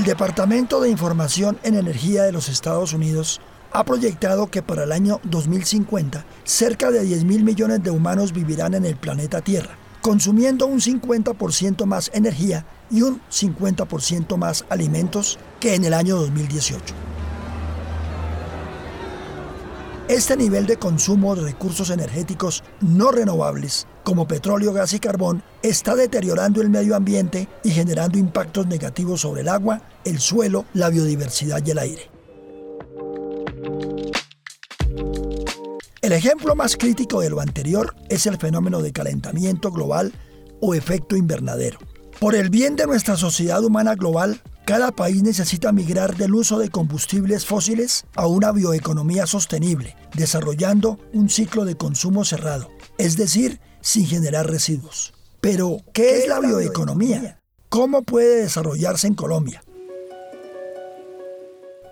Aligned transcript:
El 0.00 0.06
Departamento 0.06 0.80
de 0.80 0.88
Información 0.88 1.58
en 1.62 1.74
Energía 1.74 2.22
de 2.22 2.32
los 2.32 2.48
Estados 2.48 2.94
Unidos 2.94 3.38
ha 3.70 3.84
proyectado 3.84 4.46
que 4.46 4.62
para 4.62 4.84
el 4.84 4.92
año 4.92 5.20
2050 5.24 6.24
cerca 6.42 6.90
de 6.90 7.02
10 7.02 7.24
mil 7.24 7.44
millones 7.44 7.82
de 7.82 7.90
humanos 7.90 8.32
vivirán 8.32 8.72
en 8.72 8.86
el 8.86 8.96
planeta 8.96 9.42
Tierra, 9.42 9.76
consumiendo 10.00 10.64
un 10.64 10.80
50% 10.80 11.84
más 11.84 12.10
energía 12.14 12.64
y 12.90 13.02
un 13.02 13.20
50% 13.30 14.38
más 14.38 14.64
alimentos 14.70 15.38
que 15.60 15.74
en 15.74 15.84
el 15.84 15.92
año 15.92 16.16
2018. 16.16 16.94
Este 20.08 20.34
nivel 20.34 20.64
de 20.64 20.78
consumo 20.78 21.36
de 21.36 21.42
recursos 21.42 21.90
energéticos 21.90 22.64
no 22.80 23.12
renovables, 23.12 23.86
como 24.02 24.26
petróleo, 24.26 24.72
gas 24.72 24.92
y 24.92 25.00
carbón, 25.00 25.42
está 25.62 25.94
deteriorando 25.94 26.60
el 26.62 26.70
medio 26.70 26.96
ambiente 26.96 27.48
y 27.62 27.70
generando 27.70 28.18
impactos 28.18 28.66
negativos 28.66 29.20
sobre 29.20 29.42
el 29.42 29.48
agua, 29.48 29.82
el 30.04 30.20
suelo, 30.20 30.64
la 30.74 30.88
biodiversidad 30.88 31.64
y 31.64 31.70
el 31.70 31.78
aire. 31.78 32.10
El 36.02 36.12
ejemplo 36.12 36.56
más 36.56 36.76
crítico 36.76 37.20
de 37.20 37.30
lo 37.30 37.40
anterior 37.40 37.94
es 38.08 38.26
el 38.26 38.38
fenómeno 38.38 38.80
de 38.80 38.92
calentamiento 38.92 39.70
global 39.70 40.12
o 40.60 40.74
efecto 40.74 41.16
invernadero. 41.16 41.78
Por 42.18 42.34
el 42.34 42.50
bien 42.50 42.76
de 42.76 42.86
nuestra 42.86 43.16
sociedad 43.16 43.62
humana 43.62 43.94
global, 43.94 44.42
cada 44.66 44.92
país 44.92 45.22
necesita 45.22 45.72
migrar 45.72 46.16
del 46.16 46.34
uso 46.34 46.58
de 46.58 46.68
combustibles 46.68 47.44
fósiles 47.44 48.04
a 48.14 48.26
una 48.26 48.52
bioeconomía 48.52 49.26
sostenible, 49.26 49.96
desarrollando 50.14 50.98
un 51.12 51.28
ciclo 51.28 51.64
de 51.64 51.76
consumo 51.76 52.24
cerrado, 52.24 52.70
es 52.96 53.16
decir, 53.16 53.60
sin 53.80 54.06
generar 54.06 54.50
residuos. 54.50 55.12
Pero, 55.40 55.78
¿qué, 55.92 56.18
es 56.18 56.28
la 56.28 56.40
bioeconomía? 56.40 57.40
¿Cómo 57.68 58.02
puede 58.02 58.42
desarrollarse 58.42 59.06
en 59.06 59.14
Colombia? 59.14 59.62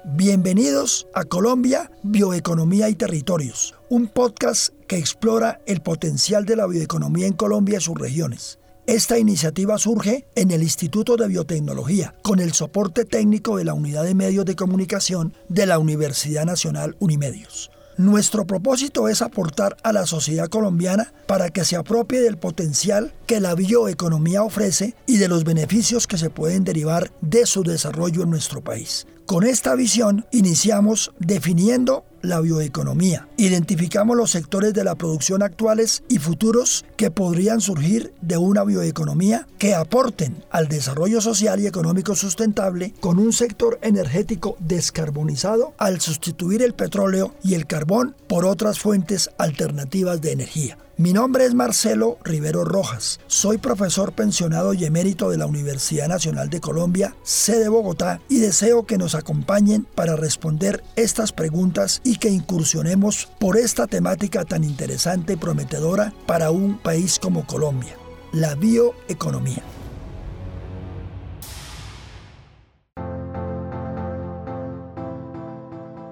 Bienvenidos 0.04 1.06
a 1.14 1.24
Colombia, 1.24 1.90
Bioeconomía 2.02 2.88
y 2.88 2.94
Territorios, 2.94 3.74
un 3.88 4.08
podcast 4.08 4.72
que 4.86 4.96
explora 4.96 5.60
el 5.66 5.80
potencial 5.80 6.46
de 6.46 6.56
la 6.56 6.66
bioeconomía 6.66 7.26
en 7.26 7.34
Colombia 7.34 7.78
y 7.78 7.82
sus 7.82 7.98
regiones. 7.98 8.58
Esta 8.86 9.18
iniciativa 9.18 9.76
surge 9.76 10.26
en 10.34 10.50
el 10.50 10.62
Instituto 10.62 11.16
de 11.16 11.28
Biotecnología, 11.28 12.14
con 12.22 12.40
el 12.40 12.54
soporte 12.54 13.04
técnico 13.04 13.58
de 13.58 13.64
la 13.64 13.74
Unidad 13.74 14.02
de 14.04 14.14
Medios 14.14 14.46
de 14.46 14.56
Comunicación 14.56 15.34
de 15.50 15.66
la 15.66 15.78
Universidad 15.78 16.46
Nacional 16.46 16.96
Unimedios. 16.98 17.70
Nuestro 17.98 18.46
propósito 18.46 19.08
es 19.08 19.22
aportar 19.22 19.76
a 19.82 19.92
la 19.92 20.06
sociedad 20.06 20.46
colombiana 20.46 21.12
para 21.26 21.50
que 21.50 21.64
se 21.64 21.74
apropie 21.74 22.20
del 22.20 22.36
potencial 22.36 23.12
que 23.26 23.40
la 23.40 23.56
bioeconomía 23.56 24.44
ofrece 24.44 24.94
y 25.04 25.16
de 25.16 25.26
los 25.26 25.42
beneficios 25.42 26.06
que 26.06 26.16
se 26.16 26.30
pueden 26.30 26.62
derivar 26.62 27.10
de 27.22 27.44
su 27.44 27.64
desarrollo 27.64 28.22
en 28.22 28.30
nuestro 28.30 28.62
país. 28.62 29.08
Con 29.26 29.42
esta 29.42 29.74
visión 29.74 30.26
iniciamos 30.30 31.12
definiendo 31.18 32.04
la 32.22 32.40
bioeconomía. 32.40 33.28
Identificamos 33.36 34.16
los 34.16 34.30
sectores 34.30 34.74
de 34.74 34.84
la 34.84 34.94
producción 34.94 35.42
actuales 35.42 36.02
y 36.08 36.18
futuros 36.18 36.84
que 36.96 37.10
podrían 37.10 37.60
surgir 37.60 38.12
de 38.20 38.36
una 38.36 38.64
bioeconomía 38.64 39.46
que 39.58 39.74
aporten 39.74 40.44
al 40.50 40.68
desarrollo 40.68 41.20
social 41.20 41.60
y 41.60 41.66
económico 41.66 42.14
sustentable 42.14 42.94
con 43.00 43.18
un 43.18 43.32
sector 43.32 43.78
energético 43.82 44.56
descarbonizado 44.58 45.74
al 45.78 46.00
sustituir 46.00 46.62
el 46.62 46.74
petróleo 46.74 47.34
y 47.42 47.54
el 47.54 47.66
carbón 47.66 48.14
por 48.26 48.44
otras 48.46 48.78
fuentes 48.78 49.30
alternativas 49.38 50.20
de 50.20 50.32
energía. 50.32 50.78
Mi 51.00 51.12
nombre 51.12 51.44
es 51.44 51.54
Marcelo 51.54 52.18
Rivero 52.24 52.64
Rojas. 52.64 53.20
Soy 53.28 53.58
profesor 53.58 54.14
pensionado 54.14 54.74
y 54.74 54.84
emérito 54.84 55.30
de 55.30 55.38
la 55.38 55.46
Universidad 55.46 56.08
Nacional 56.08 56.50
de 56.50 56.60
Colombia, 56.60 57.14
sede 57.22 57.68
Bogotá, 57.68 58.20
y 58.28 58.40
deseo 58.40 58.84
que 58.84 58.98
nos 58.98 59.14
acompañen 59.14 59.86
para 59.94 60.16
responder 60.16 60.82
estas 60.96 61.30
preguntas 61.30 62.00
y 62.02 62.16
que 62.16 62.30
incursionemos 62.30 63.28
por 63.38 63.56
esta 63.56 63.86
temática 63.86 64.44
tan 64.44 64.64
interesante 64.64 65.34
y 65.34 65.36
prometedora 65.36 66.12
para 66.26 66.50
un 66.50 66.78
país 66.78 67.20
como 67.20 67.46
Colombia, 67.46 67.94
la 68.32 68.56
bioeconomía. 68.56 69.62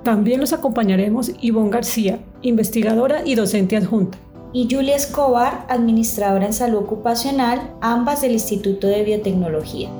También 0.04 0.38
los 0.38 0.52
acompañaremos 0.52 1.32
Ivonne 1.40 1.70
García, 1.70 2.20
investigadora 2.42 3.26
y 3.26 3.34
docente 3.34 3.76
adjunta 3.76 4.18
y 4.56 4.68
Julia 4.70 4.96
Escobar, 4.96 5.66
administradora 5.68 6.46
en 6.46 6.54
salud 6.54 6.78
ocupacional, 6.78 7.74
ambas 7.82 8.22
del 8.22 8.32
Instituto 8.32 8.86
de 8.86 9.04
Biotecnología. 9.04 9.90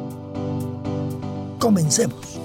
Comencemos. 1.59 2.41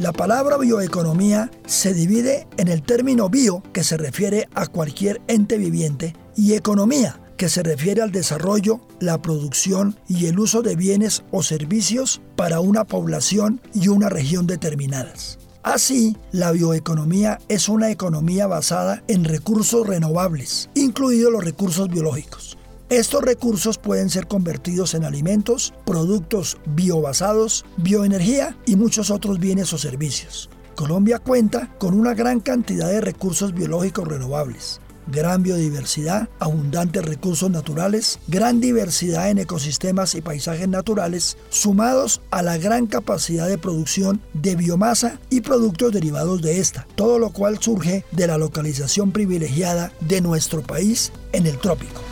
La 0.00 0.12
palabra 0.12 0.56
bioeconomía 0.58 1.52
se 1.66 1.94
divide 1.94 2.48
en 2.56 2.66
el 2.66 2.82
término 2.82 3.28
bio, 3.28 3.62
que 3.72 3.84
se 3.84 3.96
refiere 3.96 4.48
a 4.56 4.66
cualquier 4.66 5.20
ente 5.28 5.56
viviente, 5.56 6.16
y 6.34 6.54
economía, 6.54 7.20
que 7.36 7.48
se 7.48 7.62
refiere 7.62 8.02
al 8.02 8.10
desarrollo, 8.10 8.80
la 8.98 9.22
producción 9.22 9.94
y 10.08 10.26
el 10.26 10.40
uso 10.40 10.62
de 10.62 10.74
bienes 10.74 11.22
o 11.30 11.44
servicios 11.44 12.20
para 12.34 12.58
una 12.58 12.82
población 12.82 13.60
y 13.72 13.86
una 13.86 14.08
región 14.08 14.48
determinadas. 14.48 15.38
Así, 15.66 16.16
la 16.30 16.52
bioeconomía 16.52 17.40
es 17.48 17.68
una 17.68 17.90
economía 17.90 18.46
basada 18.46 19.02
en 19.08 19.24
recursos 19.24 19.84
renovables, 19.84 20.70
incluidos 20.74 21.32
los 21.32 21.44
recursos 21.44 21.88
biológicos. 21.88 22.56
Estos 22.88 23.22
recursos 23.22 23.76
pueden 23.76 24.08
ser 24.08 24.28
convertidos 24.28 24.94
en 24.94 25.04
alimentos, 25.04 25.74
productos 25.84 26.56
biobasados, 26.66 27.64
bioenergía 27.78 28.56
y 28.64 28.76
muchos 28.76 29.10
otros 29.10 29.40
bienes 29.40 29.72
o 29.72 29.78
servicios. 29.78 30.50
Colombia 30.76 31.18
cuenta 31.18 31.74
con 31.78 31.98
una 31.98 32.14
gran 32.14 32.38
cantidad 32.38 32.88
de 32.88 33.00
recursos 33.00 33.52
biológicos 33.52 34.06
renovables, 34.06 34.80
gran 35.06 35.42
biodiversidad, 35.42 36.28
abundantes 36.38 37.04
recursos 37.04 37.50
naturales, 37.50 38.18
gran 38.28 38.60
diversidad 38.60 39.30
en 39.30 39.38
ecosistemas 39.38 40.14
y 40.14 40.20
paisajes 40.20 40.68
naturales, 40.68 41.36
sumados 41.48 42.20
a 42.30 42.42
la 42.42 42.58
gran 42.58 42.86
capacidad 42.86 43.48
de 43.48 43.58
producción 43.58 44.20
de 44.34 44.56
biomasa 44.56 45.18
y 45.30 45.40
productos 45.40 45.92
derivados 45.92 46.42
de 46.42 46.60
esta, 46.60 46.86
todo 46.94 47.18
lo 47.18 47.30
cual 47.30 47.58
surge 47.60 48.04
de 48.12 48.26
la 48.26 48.38
localización 48.38 49.12
privilegiada 49.12 49.92
de 50.00 50.20
nuestro 50.20 50.62
país 50.62 51.12
en 51.32 51.46
el 51.46 51.58
trópico. 51.58 52.02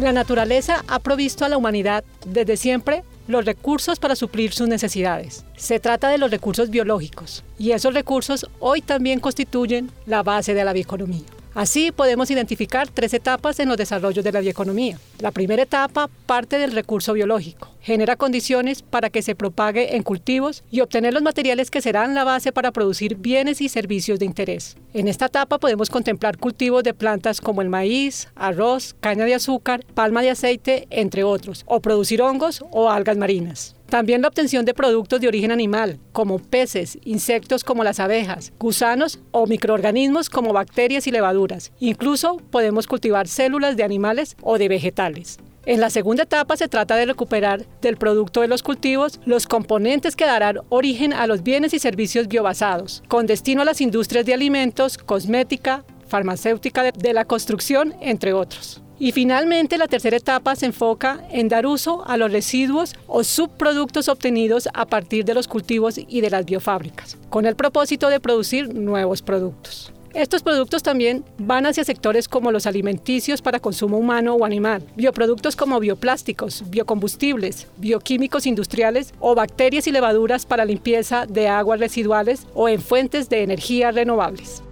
La 0.00 0.12
naturaleza 0.12 0.82
ha 0.88 0.98
provisto 0.98 1.44
a 1.44 1.50
la 1.50 1.58
humanidad 1.58 2.04
desde 2.26 2.56
siempre 2.56 3.04
los 3.26 3.44
recursos 3.44 3.98
para 3.98 4.16
suplir 4.16 4.52
sus 4.52 4.68
necesidades. 4.68 5.44
Se 5.56 5.80
trata 5.80 6.08
de 6.08 6.18
los 6.18 6.30
recursos 6.30 6.70
biológicos 6.70 7.44
y 7.58 7.72
esos 7.72 7.94
recursos 7.94 8.46
hoy 8.58 8.82
también 8.82 9.20
constituyen 9.20 9.90
la 10.06 10.22
base 10.22 10.54
de 10.54 10.64
la 10.64 10.72
bioeconomía. 10.72 11.24
Así 11.54 11.90
podemos 11.90 12.30
identificar 12.30 12.88
tres 12.88 13.12
etapas 13.12 13.58
en 13.58 13.68
los 13.68 13.76
desarrollos 13.76 14.24
de 14.24 14.32
la 14.32 14.40
bioeconomía. 14.40 14.98
La 15.18 15.32
primera 15.32 15.64
etapa 15.64 16.08
parte 16.26 16.58
del 16.58 16.72
recurso 16.72 17.12
biológico. 17.12 17.68
Genera 17.82 18.16
condiciones 18.16 18.82
para 18.82 19.08
que 19.08 19.22
se 19.22 19.34
propague 19.34 19.96
en 19.96 20.02
cultivos 20.02 20.64
y 20.70 20.80
obtener 20.80 21.14
los 21.14 21.22
materiales 21.22 21.70
que 21.70 21.80
serán 21.80 22.14
la 22.14 22.24
base 22.24 22.52
para 22.52 22.72
producir 22.72 23.16
bienes 23.16 23.62
y 23.62 23.70
servicios 23.70 24.18
de 24.18 24.26
interés. 24.26 24.76
En 24.92 25.08
esta 25.08 25.26
etapa 25.26 25.58
podemos 25.58 25.88
contemplar 25.88 26.36
cultivos 26.36 26.84
de 26.84 26.92
plantas 26.92 27.40
como 27.40 27.62
el 27.62 27.70
maíz, 27.70 28.28
arroz, 28.34 28.94
caña 29.00 29.24
de 29.24 29.34
azúcar, 29.34 29.84
palma 29.94 30.20
de 30.20 30.30
aceite, 30.30 30.86
entre 30.90 31.24
otros, 31.24 31.64
o 31.66 31.80
producir 31.80 32.20
hongos 32.20 32.62
o 32.70 32.90
algas 32.90 33.16
marinas. 33.16 33.74
También 33.88 34.22
la 34.22 34.28
obtención 34.28 34.64
de 34.64 34.74
productos 34.74 35.20
de 35.20 35.28
origen 35.28 35.50
animal, 35.50 35.98
como 36.12 36.38
peces, 36.38 36.98
insectos 37.04 37.64
como 37.64 37.82
las 37.82 37.98
abejas, 37.98 38.52
gusanos 38.60 39.18
o 39.32 39.46
microorganismos 39.46 40.28
como 40.28 40.52
bacterias 40.52 41.06
y 41.06 41.10
levaduras. 41.10 41.72
Incluso 41.80 42.36
podemos 42.50 42.86
cultivar 42.86 43.26
células 43.26 43.76
de 43.76 43.84
animales 43.84 44.36
o 44.42 44.58
de 44.58 44.68
vegetales. 44.68 45.38
En 45.66 45.78
la 45.78 45.90
segunda 45.90 46.22
etapa 46.22 46.56
se 46.56 46.68
trata 46.68 46.96
de 46.96 47.04
recuperar 47.04 47.66
del 47.82 47.98
producto 47.98 48.40
de 48.40 48.48
los 48.48 48.62
cultivos 48.62 49.20
los 49.26 49.46
componentes 49.46 50.16
que 50.16 50.24
darán 50.24 50.60
origen 50.70 51.12
a 51.12 51.26
los 51.26 51.42
bienes 51.42 51.74
y 51.74 51.78
servicios 51.78 52.28
biobasados, 52.28 53.02
con 53.08 53.26
destino 53.26 53.60
a 53.60 53.66
las 53.66 53.82
industrias 53.82 54.24
de 54.24 54.32
alimentos, 54.32 54.96
cosmética, 54.96 55.84
farmacéutica, 56.08 56.90
de 56.92 57.12
la 57.12 57.26
construcción, 57.26 57.94
entre 58.00 58.32
otros. 58.32 58.82
Y 58.98 59.12
finalmente 59.12 59.78
la 59.78 59.86
tercera 59.86 60.16
etapa 60.16 60.56
se 60.56 60.66
enfoca 60.66 61.26
en 61.30 61.48
dar 61.48 61.66
uso 61.66 62.06
a 62.06 62.16
los 62.16 62.32
residuos 62.32 62.94
o 63.06 63.22
subproductos 63.22 64.08
obtenidos 64.08 64.68
a 64.72 64.86
partir 64.86 65.24
de 65.26 65.34
los 65.34 65.46
cultivos 65.46 65.98
y 65.98 66.20
de 66.22 66.30
las 66.30 66.46
biofábricas, 66.46 67.18
con 67.28 67.44
el 67.44 67.54
propósito 67.54 68.08
de 68.08 68.20
producir 68.20 68.74
nuevos 68.74 69.20
productos. 69.20 69.92
Estos 70.14 70.42
productos 70.42 70.82
también 70.82 71.24
van 71.38 71.66
hacia 71.66 71.84
sectores 71.84 72.26
como 72.26 72.50
los 72.50 72.66
alimenticios 72.66 73.42
para 73.42 73.60
consumo 73.60 73.96
humano 73.96 74.34
o 74.34 74.44
animal, 74.44 74.82
bioproductos 74.96 75.54
como 75.54 75.78
bioplásticos, 75.78 76.64
biocombustibles, 76.68 77.68
bioquímicos 77.76 78.44
industriales 78.46 79.14
o 79.20 79.36
bacterias 79.36 79.86
y 79.86 79.92
levaduras 79.92 80.46
para 80.46 80.64
limpieza 80.64 81.26
de 81.26 81.46
aguas 81.46 81.78
residuales 81.78 82.48
o 82.54 82.68
en 82.68 82.80
fuentes 82.80 83.28
de 83.28 83.44
energía 83.44 83.92
renovables. 83.92 84.62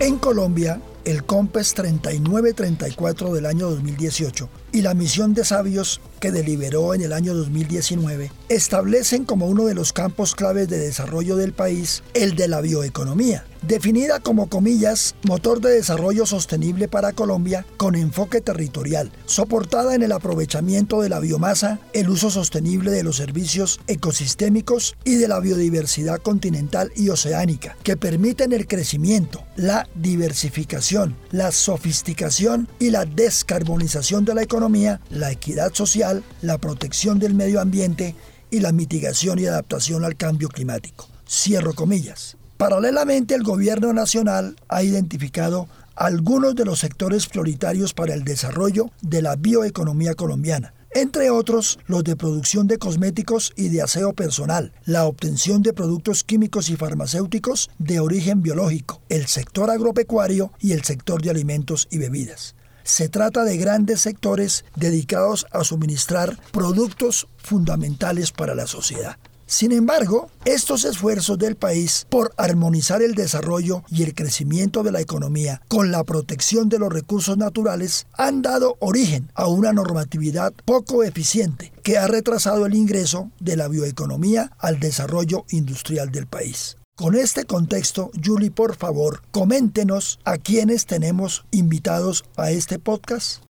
En 0.00 0.18
Colombia, 0.18 0.80
el 1.04 1.22
COMPES 1.22 1.74
3934 1.74 3.32
del 3.34 3.46
año 3.46 3.70
2018 3.70 4.48
y 4.72 4.82
la 4.82 4.94
misión 4.94 5.34
de 5.34 5.44
sabios 5.44 6.00
que 6.22 6.30
deliberó 6.30 6.94
en 6.94 7.02
el 7.02 7.12
año 7.12 7.34
2019 7.34 8.30
establecen 8.48 9.24
como 9.24 9.48
uno 9.48 9.64
de 9.64 9.74
los 9.74 9.92
campos 9.92 10.36
claves 10.36 10.68
de 10.68 10.78
desarrollo 10.78 11.34
del 11.34 11.52
país 11.52 12.04
el 12.14 12.36
de 12.36 12.46
la 12.46 12.60
bioeconomía, 12.60 13.44
definida 13.62 14.20
como 14.20 14.48
comillas, 14.48 15.14
motor 15.22 15.60
de 15.60 15.70
desarrollo 15.70 16.26
sostenible 16.26 16.88
para 16.88 17.12
Colombia 17.12 17.64
con 17.76 17.94
enfoque 17.94 18.40
territorial, 18.40 19.12
soportada 19.26 19.94
en 19.94 20.02
el 20.02 20.12
aprovechamiento 20.12 21.00
de 21.00 21.08
la 21.08 21.20
biomasa, 21.20 21.80
el 21.92 22.10
uso 22.10 22.30
sostenible 22.30 22.90
de 22.90 23.02
los 23.02 23.16
servicios 23.16 23.80
ecosistémicos 23.86 24.96
y 25.04 25.14
de 25.14 25.28
la 25.28 25.40
biodiversidad 25.40 26.18
continental 26.18 26.92
y 26.96 27.08
oceánica, 27.08 27.76
que 27.82 27.96
permiten 27.96 28.52
el 28.52 28.66
crecimiento, 28.66 29.44
la 29.56 29.88
diversificación, 29.94 31.16
la 31.30 31.52
sofisticación 31.52 32.68
y 32.78 32.90
la 32.90 33.04
descarbonización 33.04 34.24
de 34.24 34.34
la 34.34 34.42
economía, 34.42 35.00
la 35.10 35.30
equidad 35.30 35.72
social, 35.72 36.24
la 36.40 36.58
protección 36.58 37.18
del 37.18 37.34
medio 37.34 37.60
ambiente 37.60 38.14
y 38.50 38.60
la 38.60 38.72
mitigación 38.72 39.38
y 39.38 39.46
adaptación 39.46 40.04
al 40.04 40.16
cambio 40.16 40.48
climático. 40.48 41.08
Cierro 41.26 41.72
comillas. 41.72 42.36
Paralelamente, 42.62 43.34
el 43.34 43.42
gobierno 43.42 43.92
nacional 43.92 44.54
ha 44.68 44.84
identificado 44.84 45.66
algunos 45.96 46.54
de 46.54 46.64
los 46.64 46.78
sectores 46.78 47.26
prioritarios 47.26 47.92
para 47.92 48.14
el 48.14 48.22
desarrollo 48.22 48.92
de 49.00 49.20
la 49.20 49.34
bioeconomía 49.34 50.14
colombiana, 50.14 50.72
entre 50.94 51.30
otros 51.30 51.80
los 51.88 52.04
de 52.04 52.14
producción 52.14 52.68
de 52.68 52.78
cosméticos 52.78 53.52
y 53.56 53.70
de 53.70 53.82
aseo 53.82 54.12
personal, 54.12 54.72
la 54.84 55.06
obtención 55.06 55.62
de 55.62 55.72
productos 55.72 56.22
químicos 56.22 56.70
y 56.70 56.76
farmacéuticos 56.76 57.68
de 57.78 57.98
origen 57.98 58.42
biológico, 58.42 59.00
el 59.08 59.26
sector 59.26 59.68
agropecuario 59.68 60.52
y 60.60 60.70
el 60.70 60.84
sector 60.84 61.20
de 61.20 61.30
alimentos 61.30 61.88
y 61.90 61.98
bebidas. 61.98 62.54
Se 62.84 63.08
trata 63.08 63.42
de 63.42 63.56
grandes 63.56 64.02
sectores 64.02 64.64
dedicados 64.76 65.48
a 65.50 65.64
suministrar 65.64 66.38
productos 66.52 67.26
fundamentales 67.38 68.30
para 68.30 68.54
la 68.54 68.68
sociedad. 68.68 69.16
Sin 69.52 69.70
embargo, 69.72 70.30
estos 70.46 70.86
esfuerzos 70.86 71.36
del 71.36 71.56
país 71.56 72.06
por 72.08 72.32
armonizar 72.38 73.02
el 73.02 73.14
desarrollo 73.14 73.84
y 73.90 74.02
el 74.02 74.14
crecimiento 74.14 74.82
de 74.82 74.92
la 74.92 75.02
economía 75.02 75.60
con 75.68 75.92
la 75.92 76.04
protección 76.04 76.70
de 76.70 76.78
los 76.78 76.90
recursos 76.90 77.36
naturales 77.36 78.06
han 78.14 78.40
dado 78.40 78.78
origen 78.80 79.30
a 79.34 79.48
una 79.48 79.74
normatividad 79.74 80.54
poco 80.64 81.04
eficiente 81.04 81.70
que 81.82 81.98
ha 81.98 82.06
retrasado 82.06 82.64
el 82.64 82.74
ingreso 82.74 83.30
de 83.40 83.56
la 83.58 83.68
bioeconomía 83.68 84.52
al 84.58 84.80
desarrollo 84.80 85.44
industrial 85.50 86.10
del 86.10 86.26
país. 86.26 86.78
Con 86.96 87.14
este 87.14 87.44
contexto, 87.44 88.10
Julie, 88.24 88.50
por 88.50 88.74
favor, 88.74 89.20
coméntenos 89.32 90.18
a 90.24 90.38
quienes 90.38 90.86
tenemos 90.86 91.44
invitados 91.50 92.24
a 92.38 92.52
este 92.52 92.78
podcast. 92.78 93.42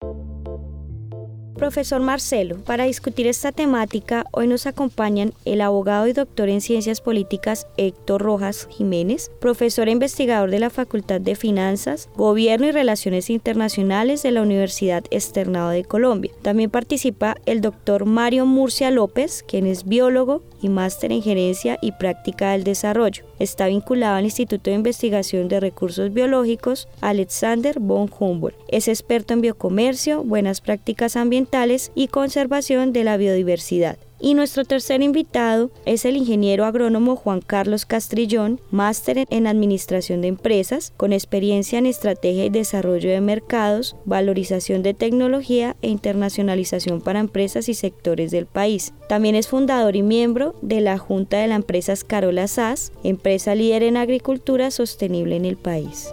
Profesor 1.61 2.01
Marcelo, 2.01 2.57
para 2.65 2.85
discutir 2.85 3.27
esta 3.27 3.51
temática, 3.51 4.25
hoy 4.31 4.47
nos 4.47 4.65
acompañan 4.65 5.31
el 5.45 5.61
abogado 5.61 6.07
y 6.07 6.13
doctor 6.13 6.49
en 6.49 6.59
Ciencias 6.59 7.01
Políticas 7.01 7.67
Héctor 7.77 8.23
Rojas 8.23 8.67
Jiménez, 8.71 9.29
profesor 9.39 9.87
e 9.87 9.91
investigador 9.91 10.49
de 10.49 10.57
la 10.57 10.71
Facultad 10.71 11.21
de 11.21 11.35
Finanzas, 11.35 12.09
Gobierno 12.15 12.65
y 12.65 12.71
Relaciones 12.71 13.29
Internacionales 13.29 14.23
de 14.23 14.31
la 14.31 14.41
Universidad 14.41 15.03
Externado 15.11 15.69
de 15.69 15.83
Colombia. 15.83 16.31
También 16.41 16.71
participa 16.71 17.35
el 17.45 17.61
doctor 17.61 18.05
Mario 18.05 18.47
Murcia 18.47 18.89
López, 18.89 19.45
quien 19.47 19.67
es 19.67 19.87
biólogo 19.87 20.41
y 20.63 20.69
máster 20.69 21.11
en 21.11 21.21
Gerencia 21.21 21.77
y 21.79 21.91
Práctica 21.91 22.53
del 22.53 22.63
Desarrollo. 22.63 23.23
Está 23.41 23.65
vinculado 23.65 24.17
al 24.17 24.25
Instituto 24.25 24.69
de 24.69 24.75
Investigación 24.75 25.47
de 25.47 25.59
Recursos 25.59 26.13
Biológicos 26.13 26.87
Alexander 27.01 27.79
von 27.79 28.07
Humboldt. 28.19 28.55
Es 28.67 28.87
experto 28.87 29.33
en 29.33 29.41
biocomercio, 29.41 30.23
buenas 30.23 30.61
prácticas 30.61 31.15
ambientales 31.15 31.91
y 31.95 32.09
conservación 32.09 32.93
de 32.93 33.03
la 33.03 33.17
biodiversidad. 33.17 33.97
Y 34.23 34.35
nuestro 34.35 34.65
tercer 34.65 35.01
invitado 35.01 35.71
es 35.85 36.05
el 36.05 36.15
ingeniero 36.15 36.65
agrónomo 36.65 37.15
Juan 37.15 37.41
Carlos 37.41 37.85
Castrillón, 37.85 38.61
máster 38.69 39.25
en 39.29 39.47
Administración 39.47 40.21
de 40.21 40.27
Empresas, 40.27 40.93
con 40.95 41.11
experiencia 41.11 41.79
en 41.79 41.87
Estrategia 41.87 42.45
y 42.45 42.49
Desarrollo 42.49 43.09
de 43.09 43.19
Mercados, 43.19 43.95
Valorización 44.05 44.83
de 44.83 44.93
Tecnología 44.93 45.75
e 45.81 45.89
Internacionalización 45.89 47.01
para 47.01 47.19
Empresas 47.19 47.67
y 47.67 47.73
Sectores 47.73 48.29
del 48.29 48.45
país. 48.45 48.93
También 49.09 49.33
es 49.33 49.47
fundador 49.47 49.95
y 49.95 50.03
miembro 50.03 50.53
de 50.61 50.81
la 50.81 50.99
Junta 50.99 51.37
de 51.37 51.47
la 51.47 51.55
empresa 51.55 51.91
Carola 52.05 52.47
SAS, 52.47 52.91
empresa 53.03 53.55
líder 53.55 53.83
en 53.83 53.97
agricultura 53.97 54.69
sostenible 54.69 55.35
en 55.35 55.45
el 55.45 55.57
país. 55.57 56.09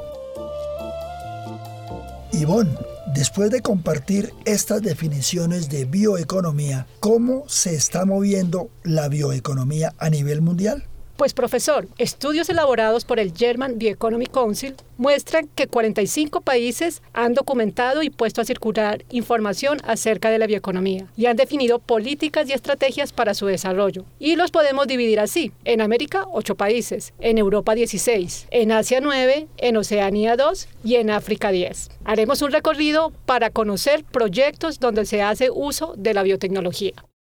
Ivonne, 2.33 2.71
Después 3.15 3.51
de 3.51 3.63
compartir 3.63 4.35
estas 4.45 4.83
definiciones 4.83 5.71
de 5.71 5.87
bioeconomía, 5.87 6.87
¿cómo 7.01 7.45
se 7.49 7.75
está 7.75 8.05
moviendo 8.05 8.71
la 8.83 9.09
bioeconomía 9.09 9.95
a 9.99 10.11
nivel 10.11 10.43
mundial? 10.43 10.85
Pues 11.19 11.35
profesor, 11.35 11.89
estudios 11.99 12.49
elaborados 12.49 13.05
por 13.05 13.19
el 13.19 13.37
German 13.37 13.77
Bioeconomy 13.77 14.27
Council 14.27 14.77
muestran 14.99 15.49
que 15.57 15.67
45 15.67 16.43
países 16.43 17.03
han 17.13 17.35
documentado 17.35 18.05
y 18.05 18.11
puesto 18.11 18.41
a 18.41 18.45
circular 18.45 19.05
información 19.11 19.79
acerca 19.83 20.31
de 20.31 20.39
la 20.39 20.47
bioeconomía 20.47 21.09
y 21.17 21.27
han 21.27 21.37
definido 21.37 21.81
políticas 21.81 22.49
y 22.49 22.53
estrategias 22.53 23.13
para 23.13 23.35
su 23.35 23.47
desarrollo. 23.47 24.05
Y 24.21 24.37
los 24.37 24.53
podemos 24.53 24.87
dividir 24.87 25.19
así. 25.19 25.51
En 25.65 25.81
América, 25.81 26.25
8 26.31 26.55
países, 26.55 27.13
en 27.19 27.39
Europa 27.39 27.75
16, 27.75 28.47
en 28.53 28.71
Asia 28.71 29.01
9, 29.01 29.49
en 29.57 29.77
Oceanía 29.77 30.37
2 30.37 30.69
y 30.85 30.95
en 30.95 31.11
África 31.11 31.51
10. 31.51 31.89
Haremos 32.05 32.43
un 32.43 32.53
recorrido 32.53 33.13
para 33.27 33.51
conocer 33.51 34.05
proyectos 34.05 34.79
donde 34.79 35.05
se 35.05 35.21
hace 35.21 35.51
uso 35.51 35.95
de 35.97 36.15
la 36.15 36.23
biotecnología. 36.23 36.93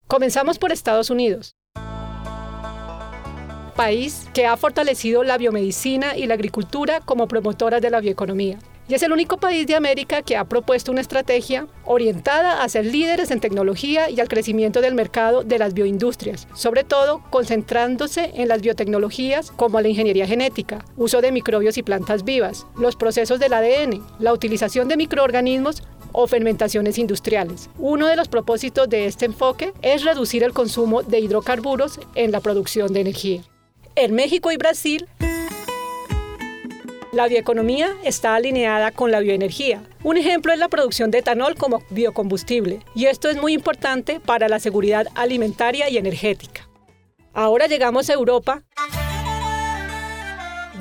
Comenzamos 0.06 0.60
por 0.60 0.72
Estados 0.72 1.10
Unidos 1.10 1.56
país 3.72 4.28
que 4.34 4.46
ha 4.46 4.58
fortalecido 4.58 5.24
la 5.24 5.38
biomedicina 5.38 6.18
y 6.18 6.26
la 6.28 6.36
agricultura 6.36 7.00
como 7.02 7.28
promotoras 7.28 7.82
de 7.82 7.90
la 7.90 8.00
bioeconomía. 8.00 8.60
Y 8.92 8.94
es 8.94 9.04
el 9.04 9.14
único 9.14 9.38
país 9.38 9.66
de 9.68 9.76
América 9.76 10.22
que 10.22 10.36
ha 10.36 10.44
propuesto 10.44 10.92
una 10.92 11.00
estrategia 11.00 11.66
orientada 11.86 12.62
a 12.62 12.68
ser 12.68 12.86
líderes 12.86 13.32
en 13.32 13.40
tecnología 13.40 14.10
y 14.10 14.20
al 14.20 14.28
crecimiento 14.28 14.82
del 14.82 14.96
mercado 14.96 15.44
de 15.44 15.60
las 15.60 15.74
bioindustrias, 15.74 16.46
sobre 16.54 16.84
todo 16.84 17.24
concentrándose 17.30 18.32
en 18.36 18.50
las 18.50 18.62
biotecnologías 18.62 19.52
como 19.52 19.80
la 19.80 19.88
ingeniería 19.88 20.28
genética, 20.28 20.84
uso 20.98 21.22
de 21.22 21.32
microbios 21.32 21.78
y 21.78 21.84
plantas 21.84 22.26
vivas, 22.26 22.66
los 22.78 22.98
procesos 22.98 23.40
del 23.40 23.54
ADN, 23.54 24.04
la 24.20 24.34
utilización 24.34 24.90
de 24.90 24.98
microorganismos 24.98 25.84
o 26.12 26.28
fermentaciones 26.28 26.98
industriales. 26.98 27.70
Uno 27.78 28.08
de 28.08 28.18
los 28.18 28.28
propósitos 28.28 28.90
de 28.90 29.06
este 29.06 29.26
enfoque 29.26 29.72
es 29.82 30.04
reducir 30.04 30.44
el 30.44 30.52
consumo 30.52 31.02
de 31.02 31.20
hidrocarburos 31.20 31.98
en 32.16 32.34
la 32.34 32.42
producción 32.42 32.92
de 32.92 33.00
energía. 33.00 33.42
En 33.96 34.14
México 34.16 34.52
y 34.52 34.58
Brasil, 34.58 35.08
la 37.12 37.28
bioeconomía 37.28 37.90
está 38.06 38.36
alineada 38.36 38.92
con 38.92 39.12
la 39.12 39.20
bioenergía. 39.20 39.84
Un 40.04 40.16
ejemplo 40.16 40.54
es 40.54 40.60
la 40.60 40.70
producción 40.70 41.12
de 41.12 41.18
etanol 41.18 41.56
como 41.56 41.84
biocombustible, 41.90 42.80
y 42.96 43.08
esto 43.08 43.30
es 43.30 43.36
muy 43.36 43.54
importante 43.54 44.22
para 44.22 44.48
la 44.48 44.60
seguridad 44.60 45.08
alimentaria 45.16 45.90
y 45.90 45.98
energética. 45.98 46.70
Ahora 47.34 47.68
llegamos 47.68 48.10
a 48.10 48.14
Europa 48.14 48.64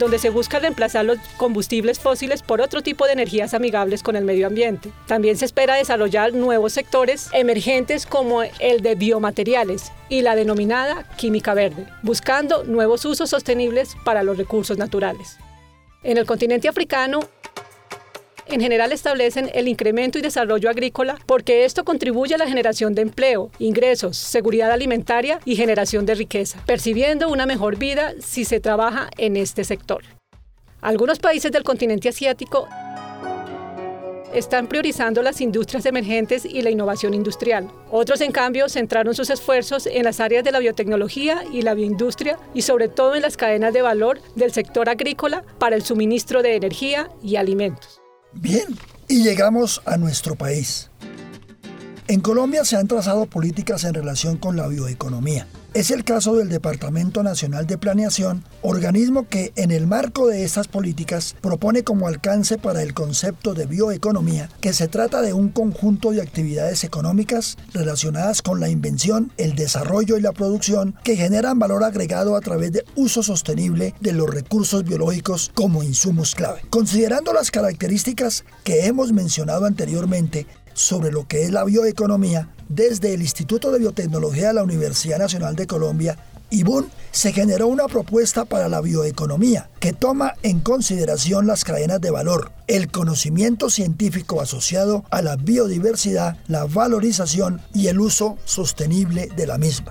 donde 0.01 0.19
se 0.19 0.31
busca 0.31 0.59
reemplazar 0.59 1.05
los 1.05 1.19
combustibles 1.37 2.01
fósiles 2.01 2.43
por 2.43 2.61
otro 2.61 2.83
tipo 2.83 3.07
de 3.07 3.13
energías 3.13 3.55
amigables 3.55 4.03
con 4.03 4.17
el 4.17 4.25
medio 4.25 4.49
ambiente. 4.49 4.91
También 5.07 5.37
se 5.37 5.45
espera 5.45 5.77
desarrollar 5.77 6.33
nuevos 6.33 6.73
sectores 6.73 7.29
emergentes 7.33 8.07
como 8.07 8.43
el 8.43 8.81
de 8.81 8.97
biomateriales 8.97 9.93
y 10.09 10.23
la 10.23 10.35
denominada 10.35 11.05
química 11.17 11.55
verde, 11.55 11.87
buscando 12.03 12.65
nuevos 12.65 13.05
usos 13.05 13.31
sostenibles 13.31 13.95
para 14.05 14.25
los 14.25 14.37
recursos 14.37 14.79
naturales. 14.79 15.37
En 16.03 16.17
el 16.17 16.25
continente 16.25 16.67
africano, 16.67 17.21
en 18.51 18.61
general 18.61 18.93
establecen 18.93 19.51
el 19.55 19.69
incremento 19.69 20.19
y 20.19 20.23
desarrollo 20.23 20.69
agrícola 20.69 21.17
porque 21.27 21.65
esto 21.65 21.85
contribuye 21.85 22.35
a 22.35 22.39
la 22.39 22.49
generación 22.49 22.95
de 22.95 23.03
empleo, 23.03 23.51
ingresos, 23.59 24.17
seguridad 24.17 24.71
alimentaria 24.71 25.41
y 25.45 25.57
generación 25.57 26.07
de 26.07 26.15
riqueza, 26.15 26.63
percibiendo 26.67 27.29
una 27.29 27.47
mejor 27.47 27.77
vida 27.77 28.13
si 28.21 28.45
se 28.45 28.61
trabaja 28.61 29.09
en 29.19 29.37
este 29.37 29.65
sector. 29.65 30.03
Algunos 30.81 31.19
países 31.19 31.53
del 31.53 31.63
continente 31.63 32.09
asiático 32.09 32.67
están 34.33 34.67
priorizando 34.67 35.23
las 35.23 35.41
industrias 35.41 35.87
emergentes 35.87 36.45
y 36.45 36.63
la 36.63 36.71
innovación 36.71 37.15
industrial. 37.15 37.69
Otros, 37.91 38.21
en 38.21 38.33
cambio, 38.33 38.69
centraron 38.69 39.15
sus 39.15 39.31
esfuerzos 39.31 39.87
en 39.87 40.05
las 40.05 40.21
áreas 40.21 40.45
de 40.45 40.53
la 40.53 40.61
biotecnología 40.61 41.43
y 41.53 41.63
la 41.63 41.75
bioindustria 41.75 42.39
y 42.55 42.63
sobre 42.63 42.89
todo 42.89 43.15
en 43.15 43.23
las 43.23 43.37
cadenas 43.37 43.73
de 43.73 43.83
valor 43.83 44.21
del 44.37 44.53
sector 44.53 44.89
agrícola 44.89 45.45
para 45.59 45.77
el 45.77 45.83
suministro 45.83 46.43
de 46.43 46.57
energía 46.57 47.11
y 47.23 47.37
alimentos. 47.37 48.00
Bien, 48.33 48.77
y 49.09 49.23
llegamos 49.23 49.83
a 49.85 49.97
nuestro 49.97 50.37
país. 50.37 50.91
En 52.07 52.21
Colombia 52.21 52.65
se 52.65 52.77
han 52.77 52.89
trazado 52.89 53.27
políticas 53.27 53.85
en 53.85 53.95
relación 53.95 54.37
con 54.37 54.57
la 54.57 54.69
bioeconomía. 54.69 55.47
Es 55.73 55.93
el 55.93 56.03
caso 56.03 56.35
del 56.35 56.49
Departamento 56.49 57.23
Nacional 57.23 57.69
de 57.69 57.79
Planeación, 57.79 58.43
organismo 58.61 59.29
que 59.29 59.53
en 59.55 59.71
el 59.71 59.87
marco 59.87 60.27
de 60.27 60.43
estas 60.43 60.67
políticas 60.67 61.37
propone 61.41 61.85
como 61.85 62.09
alcance 62.09 62.59
para 62.59 62.83
el 62.83 62.93
concepto 62.93 63.55
de 63.55 63.67
bioeconomía 63.67 64.49
que 64.61 64.73
se 64.73 64.89
trata 64.89 65.23
de 65.23 65.33
un 65.33 65.51
conjunto 65.51 66.11
de 66.11 66.23
actividades 66.23 66.83
económicas 66.83 67.57
relacionadas 67.73 68.43
con 68.43 68.59
la 68.59 68.69
invención, 68.69 69.31
el 69.37 69.55
desarrollo 69.55 70.17
y 70.17 70.21
la 70.21 70.33
producción 70.33 70.97
que 71.05 71.15
generan 71.15 71.61
valor 71.61 71.85
agregado 71.85 72.35
a 72.35 72.41
través 72.41 72.73
de 72.73 72.85
uso 72.97 73.23
sostenible 73.23 73.95
de 74.01 74.13
los 74.13 74.29
recursos 74.29 74.83
biológicos 74.83 75.53
como 75.55 75.85
insumos 75.85 76.35
clave. 76.35 76.63
Considerando 76.71 77.33
las 77.33 77.53
características 77.53 78.45
que 78.65 78.87
hemos 78.87 79.13
mencionado 79.13 79.67
anteriormente, 79.67 80.49
sobre 80.75 81.13
lo 81.13 81.27
que 81.27 81.45
es 81.45 81.51
la 81.51 81.65
bioeconomía 81.65 82.49
desde 82.69 83.15
el 83.15 83.23
Instituto 83.23 83.73
de 83.73 83.81
Biotecnología 83.81 84.49
de 84.49 84.55
la 84.55 84.63
Universidad 84.63 85.19
Nacional 85.19 85.57
de 85.57 85.67
Colombia, 85.67 86.17
IBUN, 86.51 86.89
se 87.11 87.33
generó 87.33 87.67
una 87.67 87.87
propuesta 87.87 88.45
para 88.45 88.69
la 88.69 88.81
bioeconomía 88.81 89.71
que 89.81 89.93
toma 89.93 90.35
en 90.43 90.61
consideración 90.61 91.47
las 91.47 91.65
cadenas 91.65 92.01
de 92.01 92.11
valor, 92.11 92.53
el 92.67 92.91
conocimiento 92.91 93.71
científico 93.71 94.41
asociado 94.41 95.05
a 95.11 95.23
la 95.23 95.37
biodiversidad, 95.37 96.39
la 96.47 96.65
valorización 96.65 97.61
y 97.75 97.89
el 97.89 98.01
uso 98.01 98.37
sostenible 98.45 99.29
de 99.37 99.47
la 99.47 99.59
misma. 99.59 99.91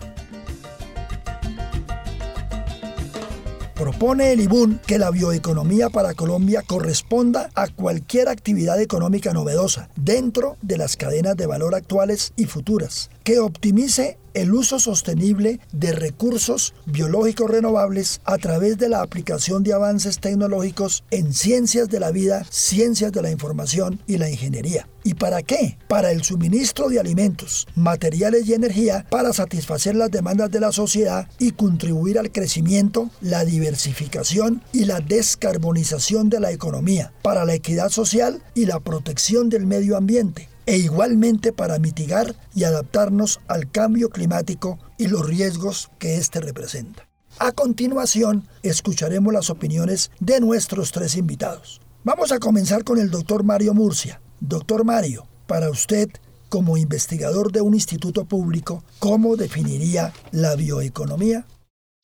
Propone 3.80 4.34
el 4.34 4.42
IBUN 4.42 4.82
que 4.86 5.00
la 5.00 5.10
bioeconomía 5.10 5.90
para 5.90 6.14
Colombia 6.14 6.64
corresponda 6.68 7.50
a 7.56 7.70
cualquier 7.70 8.28
actividad 8.28 8.82
económica 8.82 9.32
novedosa 9.32 9.88
dentro 9.96 10.58
de 10.62 10.78
las 10.78 10.98
cadenas 10.98 11.38
de 11.38 11.46
valor 11.46 11.74
actuales 11.74 12.34
y 12.36 12.44
futuras, 12.44 13.10
que 13.30 13.38
optimice 13.38 14.18
el 14.34 14.56
uso 14.56 14.80
sostenible 14.80 15.60
de 15.72 15.92
recursos 15.92 16.74
biológicos 16.88 17.48
renovables 17.48 18.22
a 18.26 18.40
través 18.40 18.80
de 18.80 18.90
la 18.90 19.04
aplicación 19.04 19.62
de 19.62 19.74
avances 19.74 20.20
tecnológicos 20.20 21.04
en 21.12 21.32
ciencias 21.32 21.90
de 21.90 22.00
la 22.00 22.10
vida, 22.10 22.44
ciencias 22.50 23.12
de 23.12 23.22
la 23.22 23.30
información 23.30 24.02
y 24.08 24.18
la 24.18 24.32
ingeniería. 24.32 24.88
¿Y 25.04 25.14
para 25.14 25.44
qué? 25.44 25.78
Para 25.88 26.10
el 26.12 26.24
suministro 26.24 26.90
de 26.90 27.00
alimentos, 27.00 27.68
materiales 27.76 28.48
y 28.48 28.56
energía 28.56 29.06
para 29.12 29.32
satisfacer 29.32 29.96
las 29.96 30.10
demandas 30.10 30.50
de 30.50 30.62
la 30.62 30.72
sociedad 30.72 31.28
y 31.38 31.52
contribuir 31.52 32.18
al 32.18 32.32
crecimiento, 32.32 33.12
la 33.22 33.46
diversificación 33.46 34.64
y 34.74 34.86
la 34.86 35.02
descarbonización 35.02 36.32
de 36.32 36.40
la 36.40 36.52
economía, 36.52 37.14
para 37.22 37.46
la 37.46 37.54
equidad 37.54 37.90
social 37.90 38.42
y 38.56 38.66
la 38.66 38.80
protección 38.80 39.50
del 39.50 39.68
medio 39.68 39.98
ambiente 39.98 40.50
e 40.70 40.78
igualmente 40.78 41.52
para 41.52 41.80
mitigar 41.80 42.36
y 42.54 42.64
adaptarnos 42.64 43.40
al 43.48 43.72
cambio 43.72 44.10
climático 44.10 44.78
y 45.00 45.08
los 45.08 45.26
riesgos 45.26 45.90
que 45.98 46.18
éste 46.18 46.42
representa. 46.42 47.08
A 47.40 47.54
continuación, 47.54 48.48
escucharemos 48.62 49.34
las 49.34 49.50
opiniones 49.50 50.12
de 50.20 50.40
nuestros 50.40 50.92
tres 50.92 51.16
invitados. 51.16 51.82
Vamos 52.04 52.32
a 52.32 52.38
comenzar 52.38 52.84
con 52.84 53.00
el 53.00 53.10
doctor 53.10 53.44
Mario 53.44 53.74
Murcia. 53.74 54.22
Doctor 54.42 54.86
Mario, 54.86 55.26
para 55.48 55.72
usted, 55.72 56.08
como 56.50 56.78
investigador 56.78 57.52
de 57.52 57.62
un 57.62 57.74
instituto 57.74 58.26
público, 58.26 58.84
¿cómo 59.00 59.38
definiría 59.38 60.14
la 60.32 60.56
bioeconomía? 60.56 61.48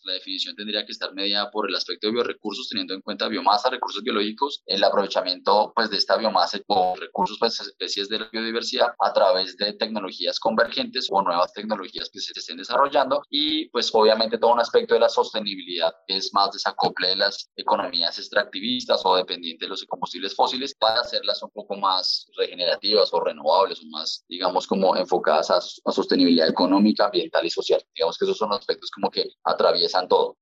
La 0.06 0.14
definición 0.14 0.56
tendría 0.56 0.86
que 0.86 0.92
estar 0.92 1.14
mediada 1.14 1.50
por 1.52 1.70
el 1.70 1.76
aspecto 1.76 2.08
de 2.08 2.14
biorecursos, 2.14 2.70
teniendo 2.70 2.94
en 2.94 3.02
cuenta 3.02 3.28
biomasa, 3.28 3.70
recursos 3.70 4.04
biológicos, 4.04 4.62
el 4.66 4.84
aprovechamiento 4.84 5.74
pues, 5.76 5.90
de 5.90 5.98
esta 5.98 6.18
biomasa 6.18 6.60
o 6.68 6.96
recursos, 6.96 7.38
pues, 7.40 7.60
especies 7.60 8.08
de 8.10 8.20
la 8.20 8.30
biodiversidad 8.32 8.90
a 9.00 9.14
través 9.14 9.58
de 9.58 9.74
tecnologías 9.74 10.40
convergentes 10.40 11.08
o 11.10 11.22
nuevas 11.22 11.54
tecnologías 11.54 12.10
que 12.12 12.20
se 12.20 12.34
estén 12.36 12.58
desarrollando 12.58 13.22
y 13.30 13.70
pues 13.70 13.90
obviamente 13.94 14.38
todo 14.38 14.54
un 14.54 14.60
aspecto 14.60 14.94
de 14.94 15.00
la 15.00 15.10
sostenibilidad 15.10 15.94
que 16.08 16.18
es 16.18 16.34
más 16.34 16.52
desacople 16.52 17.10
de 17.10 17.16
las 17.16 17.50
economías 17.56 18.18
extractivistas 18.18 19.02
o 19.06 19.16
dependientes 19.16 19.66
de 19.66 19.70
los 19.70 19.84
combustibles 19.86 20.36
fósiles 20.36 20.76
para 20.76 21.02
hacerlas 21.02 21.42
un 21.44 21.50
poco 21.52 21.76
más 21.76 22.28
regenerativas 22.38 23.14
o 23.14 23.20
renovables 23.22 23.82
o 23.82 23.88
más, 23.88 24.24
digamos, 24.28 24.68
como 24.68 24.96
enfocadas 24.96 25.50
a, 25.50 25.58
a 25.58 25.92
sostenibilidad 25.92 26.48
económica, 26.48 27.06
ambiental 27.06 27.46
y 27.46 27.50
social. 27.50 27.82
Digamos 27.96 28.18
que 28.18 28.26
esos 28.26 28.38
son 28.38 28.54
aspectos 28.54 28.92
como 28.92 29.10
que 29.10 29.26
atraviesan 29.44 29.95
todo. 30.08 30.38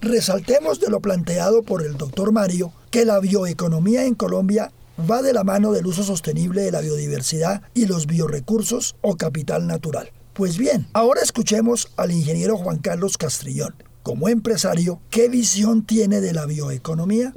Resaltemos 0.00 0.80
de 0.80 0.90
lo 0.90 1.00
planteado 1.00 1.62
por 1.62 1.82
el 1.84 1.96
doctor 1.96 2.32
Mario 2.32 2.72
que 2.90 3.04
la 3.04 3.20
bioeconomía 3.20 4.04
en 4.04 4.14
Colombia 4.14 4.70
va 4.98 5.22
de 5.22 5.32
la 5.32 5.44
mano 5.44 5.72
del 5.72 5.86
uso 5.86 6.02
sostenible 6.02 6.62
de 6.62 6.70
la 6.70 6.80
biodiversidad 6.80 7.62
y 7.74 7.86
los 7.86 8.06
biorecursos 8.06 8.96
o 9.00 9.16
capital 9.16 9.66
natural. 9.66 10.10
Pues 10.34 10.58
bien, 10.58 10.86
ahora 10.92 11.20
escuchemos 11.22 11.92
al 11.96 12.10
ingeniero 12.10 12.56
Juan 12.56 12.78
Carlos 12.78 13.16
Castrillón. 13.16 13.74
Como 14.02 14.28
empresario, 14.28 15.00
¿qué 15.10 15.28
visión 15.28 15.86
tiene 15.86 16.20
de 16.20 16.32
la 16.32 16.46
bioeconomía? 16.46 17.34